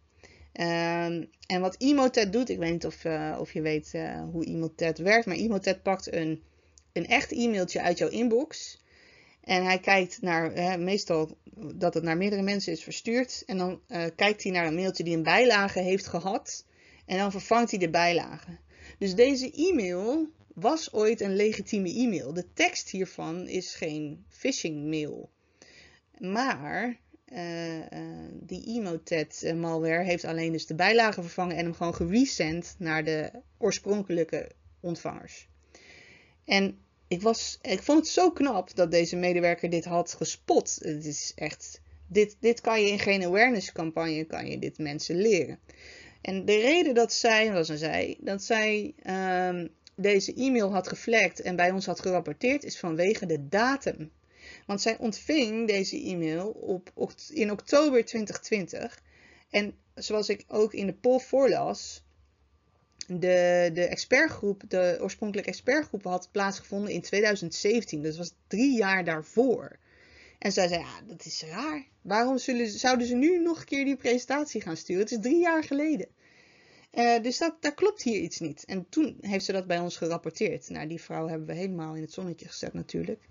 Um, 0.54 1.30
en 1.47 1.62
wat 1.62 1.76
Emotet 1.78 2.34
doet, 2.34 2.50
ik 2.50 2.58
weet 2.58 2.71
niet 2.71 2.86
of, 2.86 3.04
uh, 3.04 3.38
of 3.39 3.54
je 3.54 3.62
weet 3.62 3.91
uh, 3.95 4.24
hoe 4.32 4.45
Emotet 4.45 4.97
werkt, 4.97 5.26
maar 5.26 5.36
Emotet 5.36 5.84
pakt 5.84 6.13
een, 6.13 6.43
een 6.93 7.08
echt 7.08 7.32
e-mailtje 7.32 7.82
uit 7.82 7.97
jouw 7.97 8.10
inbox. 8.10 8.80
En 9.43 9.63
hij 9.63 9.80
kijkt 9.80 10.21
naar, 10.21 10.54
hè, 10.54 10.78
meestal 10.78 11.38
dat 11.76 11.93
het 11.93 12.04
naar 12.04 12.17
meerdere 12.17 12.41
mensen 12.41 12.71
is 12.71 12.84
verstuurd. 12.84 13.43
En 13.45 13.58
dan 13.58 13.82
uh, 13.88 14.04
kijkt 14.15 14.43
hij 14.43 14.52
naar 14.52 14.65
een 14.65 14.76
mailtje 14.76 15.04
die 15.04 15.15
een 15.15 15.24
bijlage 15.24 15.80
heeft 15.80 16.08
gehad. 16.08 16.65
En 17.06 17.17
dan 17.17 17.32
vervangt 17.32 17.69
hij 17.69 17.80
de 17.80 17.89
bijlage. 17.89 18.58
Dus 18.97 19.15
deze 19.15 19.52
e-mail 19.52 20.30
was 20.53 20.93
ooit 20.93 21.21
een 21.21 21.35
legitieme 21.35 21.93
e-mail. 21.93 22.33
De 22.33 22.53
tekst 22.53 22.89
hiervan 22.89 23.47
is 23.47 23.75
geen 23.75 24.25
phishing 24.27 24.89
mail. 24.89 25.29
Maar 26.17 26.99
uh, 27.33 27.75
uh, 27.77 27.83
die 28.31 28.65
Emotet 28.65 29.53
malware 29.55 30.03
heeft 30.03 30.25
alleen 30.25 30.51
dus 30.51 30.65
de 30.65 30.75
bijlage 30.75 31.21
vervangen 31.21 31.55
en 31.55 31.63
hem 31.63 31.73
gewoon 31.73 31.95
geresend 31.95 32.75
naar 32.77 33.03
de 33.03 33.31
oorspronkelijke 33.57 34.51
ontvangers. 34.79 35.47
En 36.45 36.77
ik, 37.07 37.21
was, 37.21 37.59
ik 37.61 37.83
vond 37.83 37.97
het 37.97 38.07
zo 38.07 38.31
knap 38.31 38.75
dat 38.75 38.91
deze 38.91 39.15
medewerker 39.15 39.69
dit 39.69 39.85
had 39.85 40.13
gespot. 40.13 40.77
Het 40.81 41.05
is 41.05 41.31
echt, 41.35 41.81
dit, 42.07 42.37
dit 42.39 42.61
kan 42.61 42.81
je 42.81 42.89
in 42.89 42.99
geen 42.99 43.25
awareness 43.25 43.71
campagne, 43.71 44.23
kan 44.23 44.47
je 44.47 44.59
dit 44.59 44.77
mensen 44.77 45.15
leren. 45.15 45.59
En 46.21 46.45
de 46.45 46.59
reden 46.59 46.93
dat 46.93 47.13
zij, 47.13 47.51
was 47.51 47.69
een 47.69 47.77
zij, 47.77 48.17
dat 48.19 48.43
zij 48.43 48.93
um, 49.47 49.69
deze 50.01 50.33
e-mail 50.33 50.71
had 50.71 50.87
geflagd 50.87 51.41
en 51.41 51.55
bij 51.55 51.71
ons 51.71 51.85
had 51.85 51.99
gerapporteerd, 51.99 52.63
is 52.63 52.79
vanwege 52.79 53.25
de 53.25 53.47
datum. 53.47 54.11
Want 54.65 54.81
zij 54.81 54.97
ontving 54.97 55.67
deze 55.67 56.03
e-mail 56.03 56.49
op, 56.49 56.91
in 57.29 57.51
oktober 57.51 58.05
2020. 58.05 59.01
En 59.49 59.73
zoals 59.95 60.29
ik 60.29 60.43
ook 60.47 60.73
in 60.73 60.85
de 60.85 60.93
poll 60.93 61.19
voorlas, 61.19 62.03
de, 63.07 63.69
de 63.73 63.87
expertgroep, 63.87 64.63
de 64.67 64.97
oorspronkelijke 65.01 65.49
expertgroep 65.49 66.03
had 66.03 66.29
plaatsgevonden 66.31 66.91
in 66.91 67.01
2017. 67.01 68.03
Dat 68.03 68.17
was 68.17 68.33
drie 68.47 68.77
jaar 68.77 69.03
daarvoor. 69.03 69.79
En 70.39 70.51
zij 70.51 70.67
zei, 70.67 70.79
ja, 70.79 71.01
dat 71.07 71.25
is 71.25 71.43
raar. 71.43 71.85
Waarom 72.01 72.37
zullen, 72.37 72.69
zouden 72.69 73.07
ze 73.07 73.15
nu 73.15 73.41
nog 73.41 73.59
een 73.59 73.65
keer 73.65 73.85
die 73.85 73.95
presentatie 73.95 74.61
gaan 74.61 74.77
sturen? 74.77 75.01
Het 75.01 75.11
is 75.11 75.19
drie 75.21 75.39
jaar 75.39 75.63
geleden. 75.63 76.07
Uh, 76.93 77.21
dus 77.21 77.38
dat, 77.38 77.56
daar 77.60 77.73
klopt 77.73 78.01
hier 78.01 78.19
iets 78.19 78.39
niet. 78.39 78.65
En 78.65 78.89
toen 78.89 79.17
heeft 79.21 79.45
ze 79.45 79.51
dat 79.51 79.67
bij 79.67 79.80
ons 79.80 79.97
gerapporteerd. 79.97 80.69
Nou, 80.69 80.88
die 80.88 81.01
vrouw 81.01 81.27
hebben 81.27 81.47
we 81.47 81.54
helemaal 81.54 81.95
in 81.95 82.01
het 82.01 82.13
zonnetje 82.13 82.47
gezet 82.47 82.73
natuurlijk. 82.73 83.21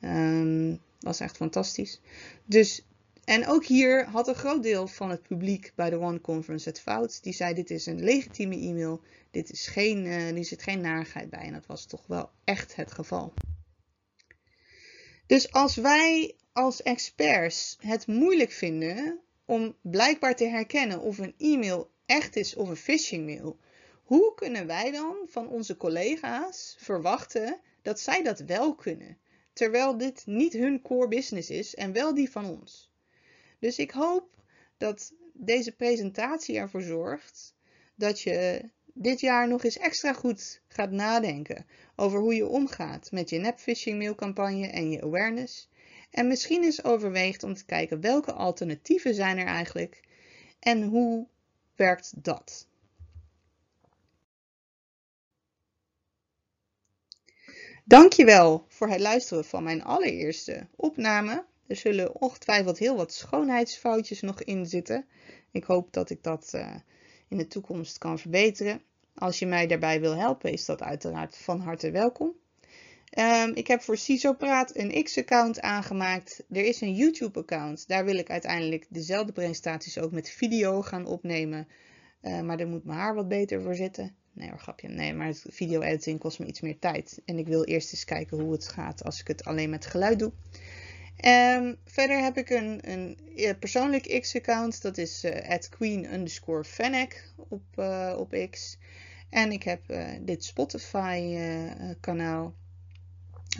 Um, 0.00 0.80
was 1.00 1.20
echt 1.20 1.36
fantastisch. 1.36 2.00
Dus, 2.44 2.86
en 3.24 3.46
ook 3.46 3.64
hier 3.64 4.06
had 4.06 4.28
een 4.28 4.34
groot 4.34 4.62
deel 4.62 4.86
van 4.86 5.10
het 5.10 5.22
publiek 5.22 5.72
bij 5.74 5.90
de 5.90 5.98
One 5.98 6.20
Conference 6.20 6.68
het 6.68 6.80
fout. 6.80 7.22
Die 7.22 7.32
zei, 7.32 7.54
dit 7.54 7.70
is 7.70 7.86
een 7.86 8.02
legitieme 8.02 8.56
e-mail. 8.56 9.00
Dit 9.30 9.50
is 9.50 9.66
geen, 9.66 10.06
uh, 10.06 10.42
zit 10.42 10.62
geen 10.62 10.80
narigheid 10.80 11.30
bij. 11.30 11.42
En 11.42 11.52
dat 11.52 11.66
was 11.66 11.84
toch 11.84 12.06
wel 12.06 12.30
echt 12.44 12.76
het 12.76 12.92
geval. 12.92 13.32
Dus 15.26 15.52
als 15.52 15.76
wij 15.76 16.34
als 16.52 16.82
experts 16.82 17.76
het 17.80 18.06
moeilijk 18.06 18.50
vinden 18.50 19.20
om 19.44 19.76
blijkbaar 19.80 20.36
te 20.36 20.44
herkennen 20.44 21.00
of 21.00 21.18
een 21.18 21.34
e-mail 21.38 21.90
echt 22.12 22.36
is 22.36 22.54
of 22.54 22.68
een 22.68 22.76
phishing 22.76 23.26
mail, 23.26 23.58
hoe 24.02 24.34
kunnen 24.34 24.66
wij 24.66 24.90
dan 24.90 25.16
van 25.26 25.48
onze 25.48 25.76
collega's 25.76 26.76
verwachten 26.78 27.60
dat 27.82 28.00
zij 28.00 28.22
dat 28.22 28.38
wel 28.38 28.74
kunnen, 28.74 29.18
terwijl 29.52 29.96
dit 29.96 30.22
niet 30.26 30.52
hun 30.52 30.82
core 30.82 31.08
business 31.08 31.50
is 31.50 31.74
en 31.74 31.92
wel 31.92 32.14
die 32.14 32.30
van 32.30 32.44
ons? 32.44 32.90
Dus 33.58 33.78
ik 33.78 33.90
hoop 33.90 34.28
dat 34.76 35.12
deze 35.32 35.72
presentatie 35.72 36.58
ervoor 36.58 36.82
zorgt 36.82 37.54
dat 37.94 38.20
je 38.20 38.70
dit 38.94 39.20
jaar 39.20 39.48
nog 39.48 39.64
eens 39.64 39.78
extra 39.78 40.12
goed 40.12 40.60
gaat 40.68 40.90
nadenken 40.90 41.66
over 41.96 42.18
hoe 42.18 42.34
je 42.34 42.46
omgaat 42.46 43.10
met 43.10 43.30
je 43.30 43.38
nepphishing 43.38 43.98
mailcampagne 43.98 44.66
en 44.66 44.90
je 44.90 45.02
awareness. 45.02 45.68
En 46.10 46.26
misschien 46.26 46.62
eens 46.62 46.84
overweegt 46.84 47.42
om 47.42 47.54
te 47.54 47.64
kijken 47.64 48.00
welke 48.00 48.32
alternatieven 48.32 49.14
zijn 49.14 49.38
er 49.38 49.46
eigenlijk 49.46 50.00
en 50.58 50.82
hoe 50.82 51.26
werkt 51.76 52.24
dat? 52.24 52.66
Dankjewel 57.84 58.64
voor 58.68 58.88
het 58.88 59.00
luisteren 59.00 59.44
van 59.44 59.62
mijn 59.62 59.84
allereerste 59.84 60.66
opname. 60.76 61.44
Er 61.66 61.76
zullen 61.76 62.20
ongetwijfeld 62.20 62.78
heel 62.78 62.96
wat 62.96 63.12
schoonheidsfoutjes 63.12 64.20
nog 64.20 64.42
in 64.42 64.66
zitten. 64.66 65.06
Ik 65.50 65.64
hoop 65.64 65.92
dat 65.92 66.10
ik 66.10 66.22
dat 66.22 66.52
uh, 66.54 66.74
in 67.28 67.36
de 67.36 67.46
toekomst 67.46 67.98
kan 67.98 68.18
verbeteren. 68.18 68.82
Als 69.14 69.38
je 69.38 69.46
mij 69.46 69.66
daarbij 69.66 70.00
wil 70.00 70.16
helpen, 70.16 70.52
is 70.52 70.64
dat 70.64 70.82
uiteraard 70.82 71.36
van 71.36 71.60
harte 71.60 71.90
welkom. 71.90 72.34
Um, 73.18 73.54
ik 73.54 73.66
heb 73.66 73.82
voor 73.82 73.96
CISO 73.96 74.32
Praat 74.32 74.76
een 74.76 75.02
X-account 75.02 75.60
aangemaakt. 75.60 76.44
Er 76.50 76.64
is 76.64 76.80
een 76.80 76.94
YouTube-account. 76.94 77.88
Daar 77.88 78.04
wil 78.04 78.16
ik 78.16 78.30
uiteindelijk 78.30 78.86
dezelfde 78.88 79.32
presentaties 79.32 79.98
ook 79.98 80.12
met 80.12 80.30
video 80.30 80.82
gaan 80.82 81.06
opnemen. 81.06 81.68
Uh, 82.22 82.40
maar 82.40 82.56
daar 82.56 82.66
moet 82.66 82.84
mijn 82.84 82.98
haar 82.98 83.14
wat 83.14 83.28
beter 83.28 83.62
voor 83.62 83.74
zitten. 83.74 84.14
Nee 84.32 84.48
hoor, 84.48 84.58
grapje. 84.58 84.88
Nee, 84.88 85.14
maar 85.14 85.34
video-editing 85.34 86.18
kost 86.18 86.38
me 86.38 86.46
iets 86.46 86.60
meer 86.60 86.78
tijd. 86.78 87.20
En 87.24 87.38
ik 87.38 87.46
wil 87.46 87.64
eerst 87.64 87.92
eens 87.92 88.04
kijken 88.04 88.40
hoe 88.40 88.52
het 88.52 88.68
gaat 88.68 89.04
als 89.04 89.20
ik 89.20 89.28
het 89.28 89.44
alleen 89.44 89.70
met 89.70 89.86
geluid 89.86 90.18
doe. 90.18 90.32
Um, 91.56 91.76
verder 91.84 92.22
heb 92.22 92.36
ik 92.36 92.50
een, 92.50 92.90
een 92.90 93.18
persoonlijk 93.58 94.20
X-account. 94.20 94.82
Dat 94.82 94.98
is 94.98 95.24
uh, 95.24 95.58
queen 95.70 96.28
op, 97.48 97.62
uh, 97.76 98.14
op 98.18 98.46
X. 98.50 98.78
En 99.30 99.52
ik 99.52 99.62
heb 99.62 99.82
dit 100.20 100.44
Spotify 100.44 101.36
kanaal 102.00 102.54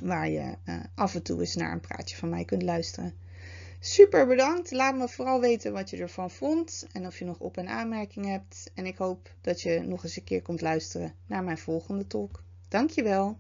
waar 0.03 0.29
je 0.29 0.57
uh, 0.65 0.81
af 0.95 1.15
en 1.15 1.23
toe 1.23 1.41
eens 1.41 1.55
naar 1.55 1.73
een 1.73 1.81
praatje 1.81 2.17
van 2.17 2.29
mij 2.29 2.45
kunt 2.45 2.63
luisteren. 2.63 3.15
Super 3.81 4.27
bedankt. 4.27 4.71
Laat 4.71 4.97
me 4.97 5.09
vooral 5.09 5.41
weten 5.41 5.73
wat 5.73 5.91
je 5.91 5.97
ervan 5.97 6.31
vond 6.31 6.87
en 6.93 7.07
of 7.07 7.19
je 7.19 7.25
nog 7.25 7.39
op- 7.39 7.57
en 7.57 7.69
aanmerkingen 7.69 8.31
hebt. 8.31 8.71
En 8.75 8.87
ik 8.87 8.97
hoop 8.97 9.35
dat 9.41 9.61
je 9.61 9.81
nog 9.81 10.05
eens 10.05 10.17
een 10.17 10.25
keer 10.25 10.43
komt 10.43 10.61
luisteren 10.61 11.15
naar 11.27 11.45
mijn 11.45 11.59
volgende 11.59 12.07
talk. 12.07 12.43
Dankjewel. 12.69 13.39